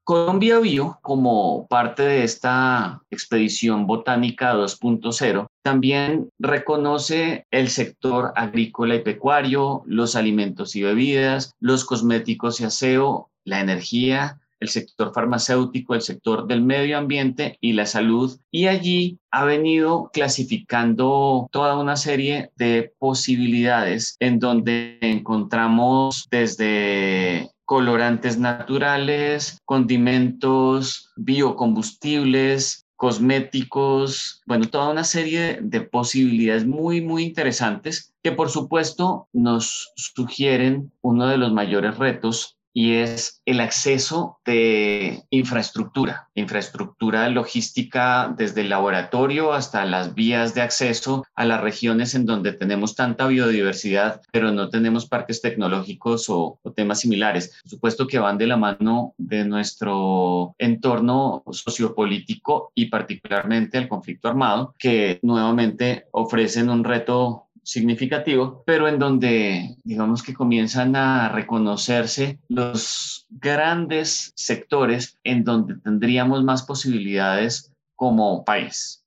Colombia 0.04 0.60
Bio, 0.60 1.00
como 1.02 1.66
parte 1.66 2.04
de 2.04 2.22
esta 2.22 3.02
expedición 3.10 3.88
botánica 3.88 4.54
2.0, 4.54 5.48
también 5.62 6.30
reconoce 6.38 7.46
el 7.50 7.68
sector 7.68 8.32
agrícola 8.36 8.94
y 8.94 9.02
pecuario, 9.02 9.82
los 9.86 10.14
alimentos 10.14 10.76
y 10.76 10.82
bebidas, 10.82 11.54
los 11.58 11.84
cosméticos 11.84 12.60
y 12.60 12.64
aseo, 12.64 13.30
la 13.42 13.58
energía, 13.58 14.40
el 14.60 14.68
sector 14.68 15.12
farmacéutico, 15.12 15.94
el 15.94 16.02
sector 16.02 16.46
del 16.46 16.62
medio 16.62 16.98
ambiente 16.98 17.58
y 17.60 17.72
la 17.72 17.86
salud. 17.86 18.38
Y 18.50 18.66
allí 18.66 19.18
ha 19.30 19.44
venido 19.44 20.10
clasificando 20.12 21.48
toda 21.50 21.78
una 21.78 21.96
serie 21.96 22.50
de 22.56 22.92
posibilidades 22.98 24.16
en 24.20 24.38
donde 24.38 24.98
encontramos 25.00 26.28
desde 26.30 27.50
colorantes 27.64 28.38
naturales, 28.38 29.58
condimentos, 29.64 31.12
biocombustibles, 31.16 32.84
cosméticos, 33.00 34.42
bueno, 34.44 34.66
toda 34.68 34.90
una 34.90 35.04
serie 35.04 35.58
de 35.62 35.80
posibilidades 35.80 36.66
muy, 36.66 37.00
muy 37.00 37.22
interesantes 37.22 38.12
que 38.22 38.32
por 38.32 38.50
supuesto 38.50 39.26
nos 39.32 39.92
sugieren 39.96 40.92
uno 41.00 41.26
de 41.26 41.38
los 41.38 41.50
mayores 41.50 41.96
retos 41.96 42.58
y 42.72 42.94
es 42.94 43.42
el 43.46 43.60
acceso 43.60 44.38
de 44.44 45.24
infraestructura, 45.30 46.28
infraestructura 46.34 47.28
logística 47.28 48.32
desde 48.36 48.62
el 48.62 48.68
laboratorio 48.68 49.52
hasta 49.52 49.84
las 49.84 50.14
vías 50.14 50.54
de 50.54 50.62
acceso 50.62 51.24
a 51.34 51.44
las 51.44 51.60
regiones 51.60 52.14
en 52.14 52.26
donde 52.26 52.52
tenemos 52.52 52.94
tanta 52.94 53.26
biodiversidad, 53.26 54.20
pero 54.32 54.52
no 54.52 54.68
tenemos 54.68 55.06
parques 55.06 55.40
tecnológicos 55.40 56.26
o, 56.28 56.58
temas 56.76 57.00
similares. 57.00 57.58
Por 57.62 57.70
supuesto 57.70 58.06
que 58.06 58.18
van 58.18 58.38
de 58.38 58.46
la 58.46 58.56
mano 58.56 59.14
de 59.18 59.44
nuestro 59.44 60.54
entorno 60.58 61.42
sociopolítico 61.50 62.70
y 62.74 62.86
particularmente 62.86 63.78
el 63.78 63.88
conflicto 63.88 64.28
armado, 64.28 64.74
que 64.78 65.18
nuevamente 65.22 66.06
ofrecen 66.12 66.70
un 66.70 66.84
reto 66.84 67.49
significativo, 67.62 68.62
pero 68.66 68.88
en 68.88 68.98
donde 68.98 69.76
digamos 69.84 70.22
que 70.22 70.34
comienzan 70.34 70.96
a 70.96 71.28
reconocerse 71.28 72.38
los 72.48 73.26
grandes 73.28 74.32
sectores 74.36 75.18
en 75.24 75.44
donde 75.44 75.76
tendríamos 75.76 76.42
más 76.44 76.62
posibilidades 76.62 77.72
como 77.94 78.44
país. 78.44 79.04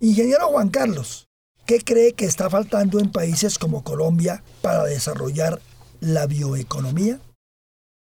Ingeniero 0.00 0.48
Juan 0.48 0.68
Carlos, 0.68 1.28
¿qué 1.66 1.80
cree 1.80 2.12
que 2.12 2.26
está 2.26 2.50
faltando 2.50 2.98
en 3.00 3.10
países 3.10 3.58
como 3.58 3.82
Colombia 3.82 4.42
para 4.60 4.84
desarrollar 4.84 5.60
la 6.00 6.26
bioeconomía? 6.26 7.18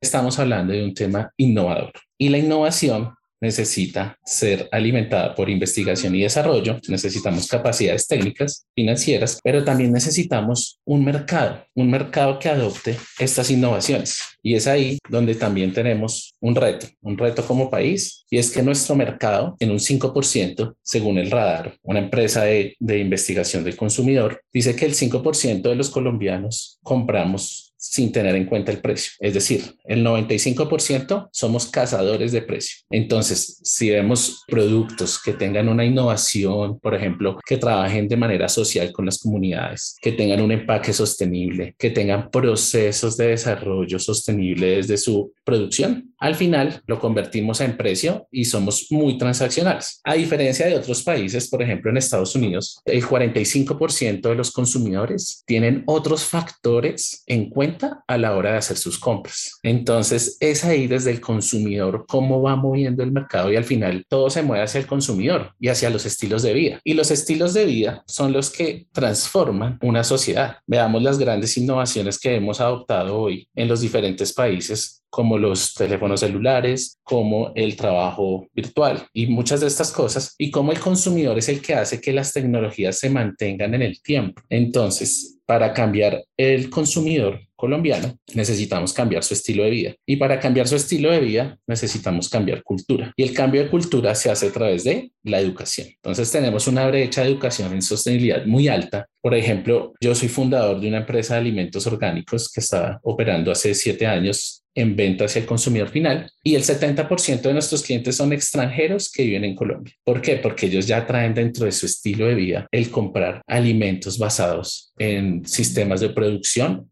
Estamos 0.01 0.39
hablando 0.39 0.73
de 0.73 0.85
un 0.85 0.95
tema 0.95 1.33
innovador 1.37 1.93
y 2.17 2.29
la 2.29 2.39
innovación 2.39 3.15
necesita 3.41 4.19
ser 4.25 4.69
alimentada 4.71 5.35
por 5.35 5.49
investigación 5.49 6.15
y 6.15 6.23
desarrollo, 6.23 6.79
necesitamos 6.89 7.47
capacidades 7.49 8.07
técnicas, 8.07 8.67
financieras, 8.75 9.39
pero 9.43 9.65
también 9.65 9.93
necesitamos 9.93 10.79
un 10.85 11.05
mercado, 11.05 11.65
un 11.75 11.91
mercado 11.91 12.39
que 12.39 12.49
adopte 12.49 12.97
estas 13.19 13.51
innovaciones. 13.51 14.21
Y 14.43 14.55
es 14.55 14.67
ahí 14.67 14.99
donde 15.09 15.35
también 15.35 15.73
tenemos 15.73 16.33
un 16.41 16.55
reto, 16.55 16.87
un 17.03 17.19
reto 17.19 17.45
como 17.47 17.71
país, 17.71 18.25
y 18.31 18.39
es 18.39 18.51
que 18.51 18.63
nuestro 18.63 18.95
mercado 18.95 19.57
en 19.59 19.71
un 19.71 19.79
5%, 19.79 20.75
según 20.83 21.19
el 21.19 21.31
radar, 21.31 21.77
una 21.83 21.99
empresa 21.99 22.45
de, 22.45 22.75
de 22.79 22.99
investigación 22.99 23.65
del 23.65 23.77
consumidor, 23.77 24.43
dice 24.53 24.75
que 24.75 24.87
el 24.87 24.95
5% 24.95 25.63
de 25.63 25.75
los 25.75 25.91
colombianos 25.91 26.79
compramos 26.83 27.70
sin 27.81 28.13
tener 28.13 28.37
en 28.37 28.45
cuenta 28.45 28.71
el 28.71 28.81
precio. 28.81 29.13
Es 29.19 29.33
decir, 29.33 29.75
el 29.85 30.05
95% 30.05 31.31
somos 31.33 31.67
cazadores 31.71 32.31
de 32.31 32.43
precio. 32.43 32.85
Entonces, 32.91 33.59
si 33.65 33.91
vemos 33.91 34.45
productos 34.47 35.21
que 35.21 35.33
tengan 35.33 35.69
una 35.69 35.85
innovación, 35.85 36.79
por 36.79 36.95
ejemplo, 36.95 37.39
que 37.47 37.57
trabajen 37.57 38.07
de 38.07 38.19
manera 38.19 38.49
social 38.49 38.93
con 38.93 39.07
las 39.07 39.19
comunidades, 39.19 39.97
que 40.03 40.13
tengan 40.13 40.43
un 40.43 40.53
empaque 40.53 40.93
sostenible, 40.93 41.75
que 41.79 41.91
tengan 41.91 42.31
procesos 42.31 43.17
de 43.17 43.29
desarrollo 43.29 43.99
sostenible 43.99 44.77
desde 44.77 44.99
su 44.99 45.33
producción, 45.43 46.13
al 46.19 46.35
final 46.35 46.83
lo 46.87 47.01
convertimos 47.01 47.63
en 47.63 47.79
precio 47.79 48.29
y 48.31 48.45
somos 48.45 48.89
muy 48.91 49.17
transaccionales. 49.17 50.01
A 50.05 50.15
diferencia 50.15 50.67
de 50.67 50.77
otros 50.77 51.03
países, 51.03 51.49
por 51.49 51.63
ejemplo, 51.63 51.91
en 51.91 51.97
Estados 51.97 52.35
Unidos, 52.35 52.83
el 52.85 53.03
45% 53.03 54.21
de 54.21 54.35
los 54.35 54.51
consumidores 54.51 55.43
tienen 55.47 55.83
otros 55.87 56.25
factores 56.25 57.23
en 57.27 57.49
cuenta 57.49 57.70
a 58.07 58.19
la 58.19 58.37
hora 58.37 58.53
de 58.53 58.59
hacer 58.59 58.77
sus 58.77 58.99
compras. 58.99 59.59
Entonces, 59.63 60.37
es 60.41 60.65
ahí 60.65 60.87
desde 60.87 61.11
el 61.11 61.21
consumidor 61.21 62.05
cómo 62.09 62.43
va 62.43 62.57
moviendo 62.57 63.03
el 63.03 63.13
mercado 63.13 63.53
y 63.53 63.57
al 63.57 63.65
final 63.65 64.05
todo 64.09 64.31
se 64.31 64.43
mueve 64.43 64.65
hacia 64.65 64.81
el 64.81 64.87
consumidor 64.87 65.55
y 65.59 65.69
hacia 65.69 65.91
los 65.91 66.07
estilos 66.07 66.43
de 66.43 66.55
vida. 66.55 66.81
Y 66.85 66.95
los 66.95 67.11
estilos 67.11 67.55
de 67.55 67.65
vida 67.65 68.03
son 68.07 68.33
los 68.33 68.51
que 68.51 68.87
transforman 68.93 69.79
una 69.83 70.05
sociedad. 70.05 70.57
Veamos 70.67 71.03
las 71.03 71.19
grandes 71.19 71.57
innovaciones 71.57 72.19
que 72.19 72.35
hemos 72.37 72.61
adoptado 72.61 73.19
hoy 73.19 73.49
en 73.55 73.69
los 73.69 73.81
diferentes 73.81 74.33
países 74.33 75.01
como 75.11 75.39
los 75.39 75.75
teléfonos 75.75 76.21
celulares, 76.21 76.99
como 77.03 77.53
el 77.57 77.77
trabajo 77.77 78.47
virtual 78.55 79.07
y 79.13 79.27
muchas 79.27 79.61
de 79.61 79.67
estas 79.67 79.91
cosas, 79.91 80.35
y 80.39 80.51
como 80.53 80.71
el 80.71 80.79
consumidor 80.79 81.37
es 81.37 81.49
el 81.49 81.61
que 81.61 81.75
hace 81.75 82.01
que 82.01 82.13
las 82.13 82.33
tecnologías 82.33 82.99
se 82.99 83.11
mantengan 83.11 83.75
en 83.75 83.83
el 83.83 84.01
tiempo. 84.01 84.41
Entonces, 84.49 85.41
para 85.45 85.75
cambiar 85.75 86.25
el 86.37 86.71
consumidor 86.71 87.41
colombiano, 87.61 88.19
necesitamos 88.35 88.93
cambiar 88.93 89.23
su 89.23 89.35
estilo 89.35 89.63
de 89.65 89.71
vida. 89.71 89.95
Y 90.07 90.17
para 90.17 90.41
cambiar 90.41 90.67
su 90.67 90.77
estilo 90.77 91.13
de 91.13 91.21
vida, 91.21 91.59
necesitamos 91.67 92.29
cambiar 92.29 92.63
cultura. 92.63 93.13
Y 93.17 93.23
el 93.23 93.35
cambio 93.35 93.63
de 93.63 93.69
cultura 93.69 94.15
se 94.15 94.31
hace 94.31 94.49
a 94.49 94.53
través 94.53 94.85
de 94.85 95.13
la 95.23 95.39
educación. 95.39 95.89
Entonces 95.89 96.33
tenemos 96.33 96.67
una 96.67 96.87
brecha 96.87 97.23
de 97.23 97.29
educación 97.29 97.73
en 97.75 97.83
sostenibilidad 97.83 98.47
muy 98.47 98.69
alta. 98.69 99.07
Por 99.21 99.35
ejemplo, 99.35 99.93
yo 100.01 100.15
soy 100.15 100.29
fundador 100.29 100.81
de 100.81 100.89
una 100.89 100.99
empresa 100.99 101.35
de 101.35 101.41
alimentos 101.41 101.87
orgánicos 101.87 102.51
que 102.51 102.61
está 102.61 102.99
operando 103.03 103.53
hace 103.53 103.75
siete 103.75 104.07
años 104.07 104.61
en 104.75 104.97
venta 104.97 105.25
hacia 105.25 105.41
el 105.41 105.47
consumidor 105.47 105.89
final 105.89 106.31
y 106.43 106.55
el 106.55 106.63
70% 106.63 107.43
de 107.43 107.53
nuestros 107.53 107.83
clientes 107.83 108.17
son 108.17 108.33
extranjeros 108.33 109.11
que 109.11 109.25
viven 109.25 109.45
en 109.45 109.55
Colombia. 109.55 109.95
¿Por 110.05 110.21
qué? 110.21 110.37
Porque 110.37 110.67
ellos 110.67 110.87
ya 110.87 111.07
traen 111.07 111.35
dentro 111.35 111.67
de 111.67 111.73
su 111.73 111.87
estilo 111.87 112.27
de 112.27 112.35
vida 112.35 112.67
el 112.71 112.91
comprar 112.91 113.43
alimentos 113.47 114.19
basados 114.19 114.93
en 114.99 115.45
sistemas 115.45 116.01
de 116.01 116.11
producción. 116.11 116.91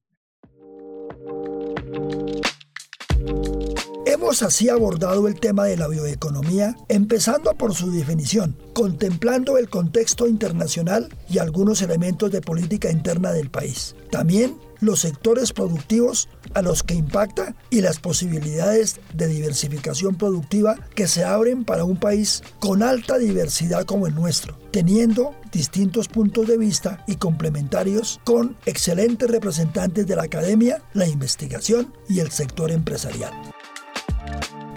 Hemos 4.29 4.43
así 4.43 4.69
abordado 4.69 5.27
el 5.27 5.41
tema 5.41 5.64
de 5.64 5.79
la 5.79 5.88
bioeconomía, 5.88 6.77
empezando 6.88 7.55
por 7.55 7.75
su 7.75 7.91
definición, 7.91 8.59
contemplando 8.75 9.57
el 9.57 9.71
contexto 9.71 10.27
internacional 10.27 11.09
y 11.31 11.38
algunos 11.38 11.81
elementos 11.81 12.31
de 12.31 12.43
política 12.43 12.91
interna 12.91 13.33
del 13.33 13.49
país. 13.49 13.97
También 14.11 14.59
los 14.81 15.01
sectores 15.01 15.55
productivos 15.55 16.29
a 16.53 16.61
los 16.61 16.83
que 16.83 16.93
impacta 16.93 17.57
y 17.71 17.81
las 17.81 18.01
posibilidades 18.01 19.01
de 19.14 19.29
diversificación 19.29 20.17
productiva 20.17 20.77
que 20.95 21.09
se 21.09 21.25
abren 21.25 21.64
para 21.64 21.85
un 21.85 21.97
país 21.97 22.43
con 22.61 22.83
alta 22.83 23.17
diversidad 23.17 23.87
como 23.87 24.07
el 24.09 24.14
nuestro, 24.14 24.59
teniendo 24.73 25.35
distintos 25.53 26.07
puntos 26.07 26.47
de 26.49 26.59
vista 26.59 27.03
y 27.07 27.17
complementarios 27.17 28.21
con 28.25 28.59
excelentes 28.67 29.31
representantes 29.31 30.07
de 30.07 30.17
la 30.17 30.25
academia, 30.25 30.83
la 30.93 31.09
investigación 31.09 31.95
y 32.11 32.19
el 32.21 32.31
sector 32.31 32.71
empresarial. 32.71 33.33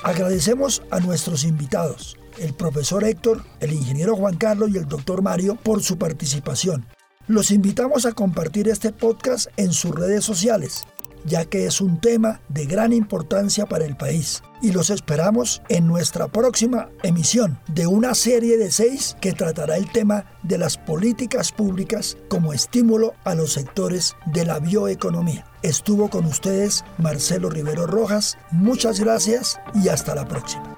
Agradecemos 0.04 0.82
a 0.90 1.00
nuestros 1.00 1.44
invitados, 1.44 2.18
el 2.40 2.56
profesor 2.56 3.04
Héctor, 3.04 3.44
el 3.60 3.72
ingeniero 3.72 4.16
Juan 4.16 4.36
Carlos 4.36 4.72
y 4.72 4.78
el 4.78 4.88
doctor 4.88 5.22
Mario 5.22 5.56
por 5.56 5.84
su 5.84 6.00
participación. 6.00 6.88
Los 7.28 7.52
invitamos 7.52 8.08
a 8.08 8.14
compartir 8.14 8.68
este 8.68 8.92
podcast 8.92 9.48
en 9.58 9.72
sus 9.72 9.94
redes 9.94 10.26
sociales, 10.26 10.86
ya 11.26 11.46
que 11.46 11.66
es 11.66 11.82
un 11.82 12.00
tema 12.00 12.42
de 12.50 12.66
gran 12.66 12.94
importancia 12.94 13.66
para 13.66 13.86
el 13.86 13.96
país. 13.96 14.44
Y 14.62 14.72
los 14.72 14.90
esperamos 14.90 15.62
en 15.70 15.88
nuestra 15.88 16.28
próxima 16.28 16.90
emisión 17.04 17.60
de 17.74 17.88
una 17.88 18.14
serie 18.14 18.58
de 18.58 18.72
seis 18.72 19.18
que 19.20 19.34
tratará 19.34 19.78
el 19.78 19.92
tema 19.92 20.26
de 20.44 20.58
las 20.58 20.78
políticas 20.78 21.52
públicas 21.52 22.18
como 22.30 22.54
estímulo 22.54 23.14
a 23.24 23.36
los 23.36 23.54
sectores 23.54 24.16
de 24.28 24.46
la 24.46 24.60
bioeconomía. 24.60 25.46
Estuvo 25.64 26.10
con 26.10 26.26
ustedes 26.26 26.84
Marcelo 26.98 27.50
Rivero 27.50 27.88
Rojas. 27.88 28.38
Muchas 28.52 29.00
gracias 29.00 29.60
y 29.74 29.90
hasta 29.90 30.16
la 30.16 30.28
próxima. 30.28 30.78